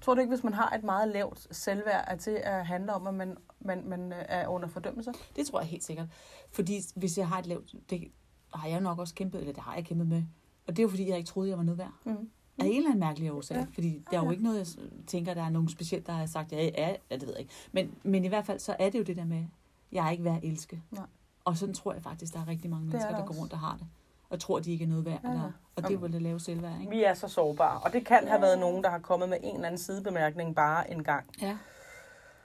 Tror 0.00 0.14
du 0.14 0.20
ikke, 0.20 0.34
hvis 0.34 0.44
man 0.44 0.54
har 0.54 0.70
et 0.74 0.84
meget 0.84 1.08
lavt 1.08 1.46
selvværd, 1.56 2.04
at 2.08 2.24
det 2.24 2.34
at 2.34 2.66
handle 2.66 2.94
om, 2.94 3.06
at 3.06 3.14
man, 3.14 3.36
man, 3.60 3.82
man 3.88 4.12
øh, 4.12 4.18
er 4.28 4.48
under 4.48 4.68
fordømmelse? 4.68 5.12
Det 5.36 5.46
tror 5.46 5.60
jeg 5.60 5.68
helt 5.68 5.84
sikkert. 5.84 6.06
Fordi 6.50 6.80
hvis 6.94 7.18
jeg 7.18 7.28
har 7.28 7.38
et 7.38 7.46
lavt... 7.46 7.74
Det 7.90 8.08
har 8.54 8.68
jeg 8.68 8.80
nok 8.80 8.98
også 8.98 9.14
kæmpet, 9.14 9.40
eller 9.40 9.52
det 9.52 9.62
har 9.62 9.74
jeg 9.74 9.84
kæmpet 9.84 10.06
med. 10.06 10.22
Og 10.66 10.76
det 10.76 10.78
er 10.78 10.82
jo 10.82 10.88
fordi, 10.88 11.08
jeg 11.08 11.16
ikke 11.16 11.28
troede, 11.28 11.48
jeg 11.50 11.58
var 11.58 11.64
noget 11.64 11.78
værd. 11.78 11.92
Mm. 12.04 12.30
Af 12.58 12.64
en 12.66 12.76
eller 12.76 12.88
anden 12.88 13.00
mærkelig 13.00 13.32
årsag. 13.32 13.56
Ja. 13.56 13.66
Fordi 13.74 14.04
der 14.10 14.18
er 14.20 14.24
jo 14.24 14.30
ikke 14.30 14.42
noget, 14.42 14.58
jeg 14.58 14.84
tænker, 15.06 15.34
der 15.34 15.42
er 15.42 15.50
nogen 15.50 15.68
specielt, 15.68 16.06
der 16.06 16.12
har 16.12 16.26
sagt, 16.26 16.52
jeg 16.52 16.72
er, 16.74 16.88
ja, 17.10 17.16
det 17.16 17.22
ved 17.22 17.30
jeg 17.30 17.40
ikke. 17.40 17.52
Men, 17.72 17.94
men 18.02 18.24
i 18.24 18.28
hvert 18.28 18.46
fald, 18.46 18.58
så 18.58 18.76
er 18.78 18.90
det 18.90 18.98
jo 18.98 19.04
det 19.04 19.16
der 19.16 19.24
med, 19.24 19.44
jeg 19.92 20.06
er 20.06 20.10
ikke 20.10 20.24
værd 20.24 20.36
at 20.36 20.44
elske. 20.44 20.82
Nej. 20.90 21.06
Og 21.48 21.56
sådan 21.56 21.74
tror 21.74 21.92
jeg 21.92 22.02
faktisk, 22.02 22.34
der 22.34 22.40
er 22.40 22.48
rigtig 22.48 22.70
mange 22.70 22.86
er 22.86 22.90
mennesker, 22.90 23.10
der 23.10 23.18
der 23.18 23.26
går 23.26 23.34
rundt 23.34 23.52
og 23.52 23.58
har 23.58 23.76
det. 23.76 23.86
Og 24.30 24.40
tror, 24.40 24.58
de 24.60 24.72
ikke 24.72 24.84
er 24.84 24.88
noget 24.88 25.04
værd. 25.04 25.20
Ja. 25.24 25.42
Og 25.76 25.88
det 25.88 26.02
er 26.02 26.06
det 26.08 26.22
lave 26.22 26.40
selvværd, 26.40 26.80
ikke? 26.80 26.90
Vi 26.90 27.04
er 27.04 27.14
så 27.14 27.28
sårbare, 27.28 27.80
og 27.80 27.92
det 27.92 28.06
kan 28.06 28.16
have 28.28 28.34
Ja. 28.34 28.40
været 28.40 28.58
nogen, 28.58 28.84
der 28.84 28.90
har 28.90 28.98
kommet 28.98 29.28
med 29.28 29.38
en 29.42 29.54
eller 29.54 29.66
anden 29.66 29.78
sidebemærkning 29.78 30.54
bare 30.54 30.90
en 30.90 31.04
gang. 31.04 31.24
Ja. 31.42 31.58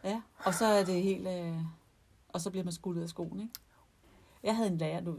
Ja, 0.03 0.21
og 0.45 0.53
så 0.53 0.65
er 0.65 0.83
det 0.85 1.03
helt... 1.03 1.27
Øh, 1.27 1.53
og 2.29 2.41
så 2.41 2.49
bliver 2.49 2.63
man 2.63 2.73
skudt 2.73 2.97
ud 2.97 3.01
af 3.03 3.09
skoen, 3.09 3.39
ikke? 3.39 3.53
Jeg 4.43 4.55
havde 4.55 4.69
en 4.69 4.77
lærer, 4.77 5.01
du, 5.01 5.15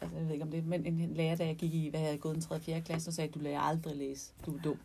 altså 0.00 0.16
jeg 0.16 0.24
ved 0.26 0.32
ikke 0.32 0.44
om 0.44 0.50
det, 0.50 0.66
men 0.66 0.86
en, 0.86 1.14
lærer, 1.14 1.36
da 1.36 1.46
jeg 1.46 1.56
gik 1.56 1.74
i, 1.74 1.88
hvad 1.90 2.00
jeg 2.00 2.06
havde 2.08 2.18
gået 2.18 2.34
den 2.34 2.42
3. 2.42 2.54
og 2.54 2.60
4. 2.60 2.80
klasse, 2.80 3.10
og 3.10 3.14
sagde, 3.14 3.32
du 3.32 3.38
lærer 3.38 3.60
aldrig 3.60 3.96
læse. 3.96 4.32
Du 4.46 4.56
er 4.56 4.60
dum. 4.62 4.78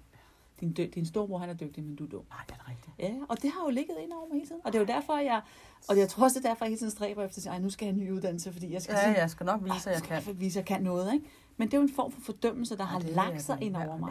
Din, 0.65 0.73
dø, 0.73 0.88
din 0.95 1.06
storebror, 1.06 1.38
han 1.38 1.49
er 1.49 1.54
dygtig, 1.54 1.84
men 1.84 1.95
du 1.95 2.04
er 2.06 2.08
dum. 2.10 2.23
Nej, 2.30 2.39
det 2.47 2.56
er 2.56 2.69
rigtigt. 2.69 2.91
Ja, 2.99 3.13
og 3.30 3.41
det 3.41 3.51
har 3.51 3.62
jo 3.65 3.69
ligget 3.69 3.95
ind 4.04 4.12
over 4.13 4.28
mig 4.28 4.36
hele 4.38 4.47
tiden. 4.47 4.62
Og 4.65 4.73
det 4.73 4.78
er 4.78 4.82
jo 4.82 4.88
derfor, 4.88 5.17
jeg... 5.17 5.41
Og 5.89 5.97
jeg 5.97 6.10
tror 6.10 6.23
også, 6.23 6.39
det 6.39 6.45
er 6.45 6.49
derfor, 6.49 6.65
jeg 6.65 6.69
hele 6.69 6.80
tiden 6.80 6.91
stræber 6.91 7.23
efter 7.23 7.38
at 7.39 7.43
sige, 7.43 7.51
"Ej, 7.54 7.60
nu 7.60 7.69
skal 7.69 7.86
jeg 7.86 7.93
have 7.95 8.01
en 8.01 8.08
ny 8.08 8.12
uddannelse, 8.17 8.54
fordi 8.54 8.73
jeg 8.73 8.82
skal 8.82 8.93
Ja, 8.95 9.04
sige, 9.04 9.21
jeg 9.21 9.30
skal 9.30 9.45
nok 9.45 9.63
vise, 9.63 9.75
at 9.75 9.86
jeg 9.86 10.12
"Ej, 10.12 10.19
kan. 10.21 10.28
jeg 10.28 10.39
vise, 10.39 10.60
at 10.60 10.69
jeg 10.69 10.75
kan 10.78 10.84
noget, 10.86 11.13
ikke? 11.13 11.25
Men 11.58 11.67
det 11.67 11.73
er 11.73 11.78
jo 11.78 11.84
en 11.84 11.93
form 11.95 12.12
for 12.12 12.21
fordømmelse, 12.21 12.78
der 12.78 12.84
Ja, 12.84 12.88
har 12.88 12.99
lagt 12.99 13.41
sig 13.41 13.58
ind 13.62 13.78
ja, 13.78 13.88
over 13.88 13.97
mig. 13.97 14.10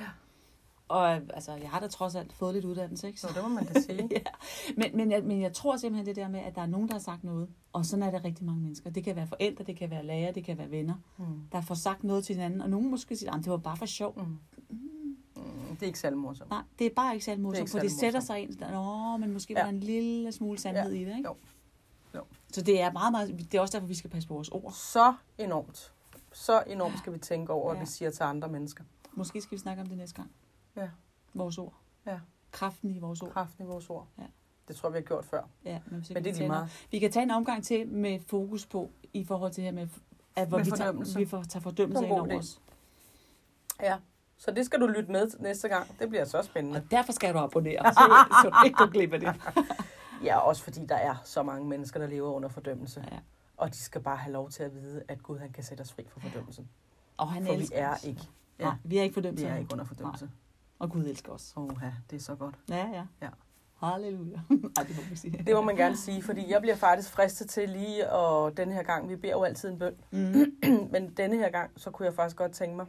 ja. 0.00 0.04
Og 0.88 1.12
altså, 1.12 1.52
jeg 1.54 1.70
har 1.70 1.80
da 1.80 1.86
trods 1.88 2.14
alt 2.14 2.32
fået 2.32 2.54
lidt 2.54 2.64
uddannelse, 2.64 3.06
ikke? 3.06 3.20
Så 3.20 3.28
det 3.34 3.42
må 3.42 3.48
man 3.48 3.64
da 3.66 3.80
sige. 3.80 4.08
ja. 4.16 4.20
men, 4.76 4.96
men, 4.96 5.10
jeg, 5.10 5.22
men 5.24 5.40
jeg 5.42 5.52
tror 5.52 5.76
simpelthen 5.76 6.06
det 6.06 6.16
der 6.16 6.28
med, 6.28 6.40
at 6.40 6.54
der 6.54 6.62
er 6.62 6.66
nogen, 6.66 6.88
der 6.88 6.94
har 6.94 7.00
sagt 7.00 7.24
noget. 7.24 7.48
Og 7.72 7.86
sådan 7.86 8.02
er 8.02 8.10
det 8.10 8.24
rigtig 8.24 8.44
mange 8.44 8.60
mennesker. 8.62 8.90
Det 8.90 9.04
kan 9.04 9.16
være 9.16 9.26
forældre, 9.26 9.64
det 9.64 9.76
kan 9.76 9.90
være 9.90 10.04
lærer, 10.06 10.32
det 10.32 10.44
kan 10.44 10.58
være 10.58 10.70
venner, 10.70 10.94
Mm. 11.18 11.24
der 11.52 11.60
får 11.60 11.74
sagt 11.74 12.04
noget 12.04 12.24
til 12.24 12.34
hinanden. 12.34 12.60
Og 12.60 12.70
nogen 12.70 12.90
måske 12.90 13.16
siger, 13.16 13.32
at 13.32 13.38
det 13.44 13.50
var 13.50 13.56
bare 13.56 13.76
for 13.76 13.86
sjov. 13.86 14.14
Mm. 14.18 14.38
Det 15.76 15.82
er 15.82 15.86
ikke 15.86 15.98
særlig 15.98 16.18
morsomt. 16.18 16.50
Nej, 16.50 16.62
det 16.78 16.86
er 16.86 16.90
bare 16.96 17.14
ikke 17.14 17.24
særlig 17.24 17.42
morsomt, 17.42 17.70
for 17.70 17.78
det 17.78 17.92
sætter 17.92 18.20
sig 18.20 18.40
ind. 18.40 18.60
Nå, 18.60 19.16
men 19.16 19.32
måske 19.32 19.52
Ja. 19.54 19.58
var 19.60 19.64
der 19.64 19.72
en 19.72 19.80
lille 19.80 20.32
smule 20.32 20.58
sandhed 20.58 20.92
Ja. 20.92 21.00
i 21.00 21.04
det, 21.04 21.16
ikke? 21.16 21.28
Jo. 21.28 21.36
Jo. 22.14 22.24
Så 22.52 22.62
det 22.62 22.80
er 22.80 22.92
meget, 22.92 23.12
meget, 23.12 23.38
det 23.52 23.54
er 23.54 23.60
også 23.60 23.72
derfor, 23.72 23.86
vi 23.86 23.94
skal 23.94 24.10
passe 24.10 24.28
på 24.28 24.34
vores 24.34 24.48
ord. 24.48 24.72
Så 24.72 25.14
enormt. 25.38 25.92
Så 26.32 26.62
enormt 26.66 26.98
skal 26.98 27.12
vi 27.12 27.18
tænke 27.18 27.52
over, 27.52 27.68
hvad 27.68 27.76
Ja. 27.76 27.80
vi 27.80 27.86
siger 27.86 28.10
til 28.10 28.22
andre 28.22 28.48
mennesker. 28.48 28.84
Måske 29.12 29.40
skal 29.40 29.56
vi 29.56 29.60
snakke 29.60 29.82
om 29.82 29.88
det 29.88 29.96
næste 29.98 30.16
gang. 30.16 30.30
Ja. 30.76 30.88
Vores 31.34 31.58
ord. 31.58 31.74
Ja. 32.06 32.18
Kraften 32.50 32.90
i 32.90 32.98
vores 32.98 33.22
ord. 33.22 33.30
Kraften 33.30 33.64
i 33.64 33.66
vores 33.66 33.90
ord. 33.90 34.06
Ja. 34.18 34.22
Det 34.68 34.76
tror 34.76 34.88
jeg, 34.88 34.92
vi 34.94 34.98
har 34.98 35.02
gjort 35.04 35.24
før. 35.24 35.42
Ja, 35.64 35.80
men, 35.86 36.04
Men 36.14 36.16
det 36.16 36.24
vi 36.24 36.28
er 36.30 36.34
lige 36.34 36.48
meget. 36.48 36.86
Vi 36.90 36.98
kan 36.98 37.12
tage 37.12 37.22
en 37.22 37.30
omgang 37.30 37.64
til 37.64 37.88
med 37.88 38.20
fokus 38.20 38.66
på, 38.66 38.90
i 39.12 39.24
forhold 39.24 39.52
til 39.52 39.64
her 39.64 39.72
med, 39.72 39.88
at 40.36 40.48
hvor 40.48 40.58
Med 40.58 40.64
vi, 40.64 40.70
tager, 40.70 40.92
vi 41.18 41.26
tager 41.48 41.60
fordømmelse 41.60 42.04
ind 42.04 42.12
over 42.12 42.38
os. 42.38 42.60
Ja. 43.82 43.96
Så 44.38 44.50
det 44.50 44.66
skal 44.66 44.80
du 44.80 44.86
lytte 44.86 45.12
med 45.12 45.30
til 45.30 45.42
næste 45.42 45.68
gang. 45.68 45.98
Det 45.98 46.08
bliver 46.08 46.24
så 46.24 46.42
spændende. 46.42 46.78
Og 46.80 46.90
derfor 46.90 47.12
skal 47.12 47.34
du 47.34 47.38
abonnere, 47.38 47.92
så, 47.92 48.26
så 48.42 48.50
du 48.50 48.64
ikke 48.64 48.76
går 48.76 48.90
glip 48.90 49.12
af 49.12 49.20
det. 49.20 49.34
Ja, 50.24 50.38
også 50.38 50.62
fordi 50.62 50.86
der 50.86 50.94
er 50.96 51.14
så 51.24 51.42
mange 51.42 51.68
mennesker, 51.68 52.00
der 52.00 52.06
lever 52.06 52.30
under 52.32 52.48
fordømmelse. 52.48 53.04
Ja. 53.12 53.18
Og 53.56 53.70
de 53.72 53.78
skal 53.78 54.00
bare 54.00 54.16
have 54.16 54.32
lov 54.32 54.50
til 54.50 54.62
at 54.62 54.74
vide, 54.74 55.02
at 55.08 55.22
Gud 55.22 55.38
han 55.38 55.52
kan 55.52 55.64
sætte 55.64 55.82
os 55.82 55.92
fri 55.92 56.06
fra 56.10 56.20
fordømmelsen. 56.20 56.68
Og 57.16 57.28
han 57.32 57.46
For 57.46 57.52
vi 57.52 57.58
elsker 57.58 57.76
er 57.78 57.94
os. 57.94 58.04
ikke. 58.04 58.20
Ja. 58.58 58.64
Nej, 58.64 58.74
vi 58.84 58.98
er 58.98 59.02
ikke 59.02 59.14
fordømt. 59.14 59.38
Vi 59.40 59.44
er 59.44 59.56
ikke 59.56 59.72
under 59.72 59.84
fordømmelse. 59.84 60.30
Og 60.78 60.90
Gud 60.90 61.04
elsker 61.04 61.32
os. 61.32 61.52
Oha, 61.56 61.90
det 62.10 62.16
er 62.16 62.20
så 62.20 62.34
godt. 62.34 62.54
Ja, 62.68 62.86
ja. 62.92 63.02
Ja. 63.22 63.28
Halleluja. 63.86 64.36
Ej, 64.76 64.82
det 64.82 64.96
må 64.96 65.02
vi 65.10 65.16
sige. 65.16 65.44
Det 65.46 65.54
må 65.54 65.62
man 65.62 65.76
gerne 65.76 65.96
sige, 65.96 66.22
fordi 66.22 66.50
jeg 66.50 66.60
bliver 66.60 66.76
faktisk 66.76 67.10
fristet 67.10 67.50
til 67.50 67.68
lige, 67.68 68.10
og 68.10 68.56
den 68.56 68.72
her 68.72 68.82
gang, 68.82 69.08
vi 69.08 69.16
beder 69.16 69.32
jo 69.34 69.42
altid 69.42 69.68
en 69.70 69.78
bøn, 69.78 69.94
Mm. 70.10 70.34
men 70.92 71.10
denne 71.16 71.36
her 71.36 71.50
gang, 71.50 71.70
så 71.76 71.90
kunne 71.90 72.06
jeg 72.06 72.14
faktisk 72.14 72.36
godt 72.36 72.52
tænke 72.52 72.76
mig, 72.76 72.86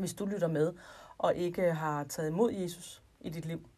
hvis 0.00 0.14
du 0.14 0.26
lytter 0.26 0.48
med, 0.48 0.72
og 1.18 1.34
ikke 1.34 1.72
har 1.72 2.04
taget 2.04 2.28
imod 2.30 2.52
Jesus 2.52 3.02
i 3.20 3.30
dit 3.30 3.44
liv, 3.46 3.68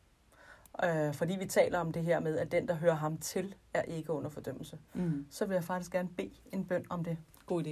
øh, 0.85 1.15
fordi 1.15 1.37
vi 1.37 1.47
taler 1.47 1.79
om 1.79 1.93
det 1.93 2.03
her 2.05 2.21
med, 2.21 2.39
at 2.39 2.53
den, 2.53 2.69
der 2.69 2.75
hører 2.75 2.95
ham 2.95 3.19
til, 3.19 3.55
er 3.75 3.83
ikke 3.83 4.13
under 4.13 4.31
fordømmelse, 4.31 4.79
Mm. 4.95 5.27
så 5.31 5.47
vil 5.47 5.55
jeg 5.55 5.65
faktisk 5.65 5.93
gerne 5.93 6.09
bede 6.09 6.31
en 6.53 6.65
bøn 6.65 6.87
om 6.91 7.05
det. 7.05 7.19
God 7.47 7.63
idé. 7.65 7.69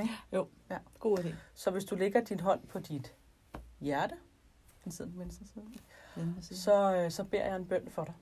Ikke? 0.00 0.10
Jo, 0.32 0.48
Ja. 0.70 0.78
god 0.98 1.18
idé. 1.18 1.34
Så 1.54 1.70
hvis 1.70 1.84
du 1.84 1.94
lægger 1.96 2.20
din 2.24 2.40
hånd 2.40 2.66
på 2.66 2.78
dit 2.78 3.14
hjerte, 3.80 4.14
den 4.84 4.92
sidder 4.92 5.10
på 5.12 5.18
venstre 5.18 5.46
side, 5.46 5.64
så, 6.56 6.96
øh, 6.96 7.10
så 7.10 7.24
beder 7.24 7.46
jeg 7.46 7.56
en 7.56 7.66
bøn 7.66 7.88
for 7.90 8.04
dig. 8.04 8.14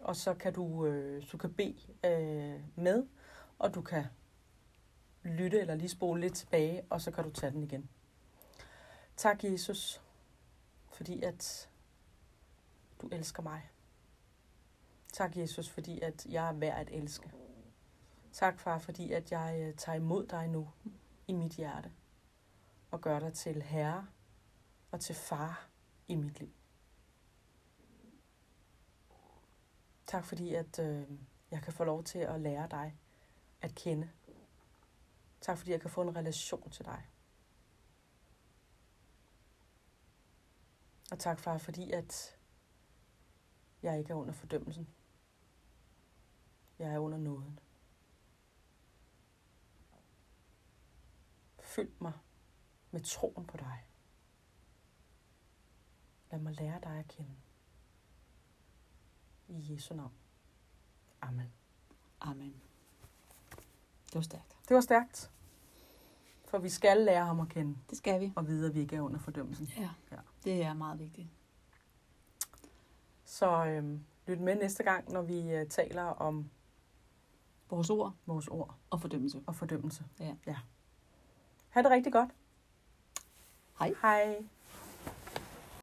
Og 0.00 0.16
så 0.16 0.34
kan 0.34 0.52
du, 0.52 0.86
øh, 0.86 1.22
du 1.32 1.36
kan 1.36 1.52
bede 1.52 1.76
øh, 2.06 2.60
med, 2.76 3.06
og 3.58 3.74
du 3.74 3.82
kan 3.82 4.04
lytte 5.24 5.60
eller 5.60 5.74
lige 5.74 5.88
spole 5.88 6.20
lidt 6.20 6.34
tilbage, 6.34 6.82
og 6.90 7.00
så 7.00 7.10
kan 7.10 7.24
du 7.24 7.30
tage 7.30 7.52
den 7.52 7.62
igen. 7.62 7.88
Tak, 9.16 9.44
Jesus, 9.44 10.02
fordi 10.92 11.22
at 11.22 11.70
du 13.02 13.08
elsker 13.08 13.42
mig. 13.42 13.70
Tak, 15.12 15.36
Jesus, 15.36 15.68
fordi 15.68 16.00
at 16.00 16.26
jeg 16.26 16.48
er 16.48 16.52
værd 16.52 16.78
at 16.80 16.90
elske. 16.90 17.32
Tak, 18.32 18.60
far, 18.60 18.78
fordi 18.78 19.12
at 19.12 19.32
jeg 19.32 19.60
øh, 19.60 19.74
tager 19.74 19.96
imod 19.96 20.26
dig 20.26 20.48
nu 20.48 20.68
i 21.26 21.32
mit 21.32 21.52
hjerte 21.52 21.92
og 22.90 23.00
gør 23.00 23.18
dig 23.18 23.32
til 23.32 23.62
herre 23.62 24.06
og 24.90 25.00
til 25.00 25.14
far 25.14 25.68
i 26.08 26.14
mit 26.14 26.40
liv. 26.40 26.52
Tak 30.06 30.24
fordi, 30.24 30.54
at 30.54 30.78
øh, 30.78 31.08
jeg 31.50 31.62
kan 31.62 31.72
få 31.72 31.84
lov 31.84 32.04
til 32.04 32.18
at 32.18 32.40
lære 32.40 32.68
dig 32.70 32.98
at 33.60 33.74
kende. 33.74 34.10
Tak 35.40 35.58
fordi, 35.58 35.70
jeg 35.70 35.80
kan 35.80 35.90
få 35.90 36.02
en 36.02 36.16
relation 36.16 36.70
til 36.70 36.84
dig. 36.84 37.06
Og 41.10 41.18
tak, 41.18 41.38
far, 41.40 41.58
fordi 41.58 41.90
at 41.92 42.36
jeg 43.82 43.98
ikke 43.98 44.10
er 44.10 44.14
under 44.14 44.32
fordømmelsen. 44.32 44.88
Jeg 46.78 46.94
er 46.94 46.98
under 46.98 47.18
nåden. 47.18 47.58
Fyld 51.60 51.92
mig 52.00 52.12
med 52.90 53.00
troen 53.00 53.46
på 53.46 53.56
dig. 53.56 53.84
Lad 56.30 56.40
mig 56.40 56.52
lære 56.54 56.80
dig 56.80 56.98
at 56.98 57.08
kende. 57.08 57.30
I 59.48 59.72
Jesu 59.72 59.94
navn. 59.94 60.12
Amen. 61.20 61.52
Amen. 62.20 62.62
Det 64.06 64.14
var 64.14 64.20
stærkt. 64.20 64.56
Det 64.68 64.74
var 64.74 64.80
stærkt. 64.80 65.30
For 66.48 66.58
vi 66.58 66.68
skal 66.68 66.96
lære 66.96 67.24
ham 67.26 67.40
at 67.40 67.48
kende 67.48 67.78
Det 67.90 67.98
skal 67.98 68.20
vi. 68.20 68.32
og 68.36 68.46
vide, 68.46 68.68
at 68.68 68.74
vi 68.74 68.80
ikke 68.80 68.96
er 68.96 69.00
under 69.00 69.18
fordømmelsen. 69.18 69.66
Ja, 69.76 69.90
Ja. 70.10 70.16
Det 70.46 70.62
er 70.62 70.74
meget 70.74 70.98
vigtigt. 70.98 71.28
Så 73.24 73.66
øhm, 73.66 74.04
lyt 74.26 74.40
med 74.40 74.56
næste 74.56 74.82
gang, 74.82 75.12
når 75.12 75.22
vi 75.22 75.54
øh, 75.54 75.66
taler 75.68 76.02
om 76.02 76.50
Vores 77.70 77.90
ord 77.90 78.12
vores 78.26 78.48
ord 78.48 78.74
og 78.90 79.00
fordømmelse. 79.00 79.42
og 79.46 79.54
fordømmelse. 79.54 80.04
Ja. 80.20 80.34
ja. 80.46 80.56
Ha' 81.68 81.82
det 81.82 81.90
rigtig 81.90 82.12
godt. 82.12 82.30
Hej. 83.78 83.94
Hej. 84.02 84.46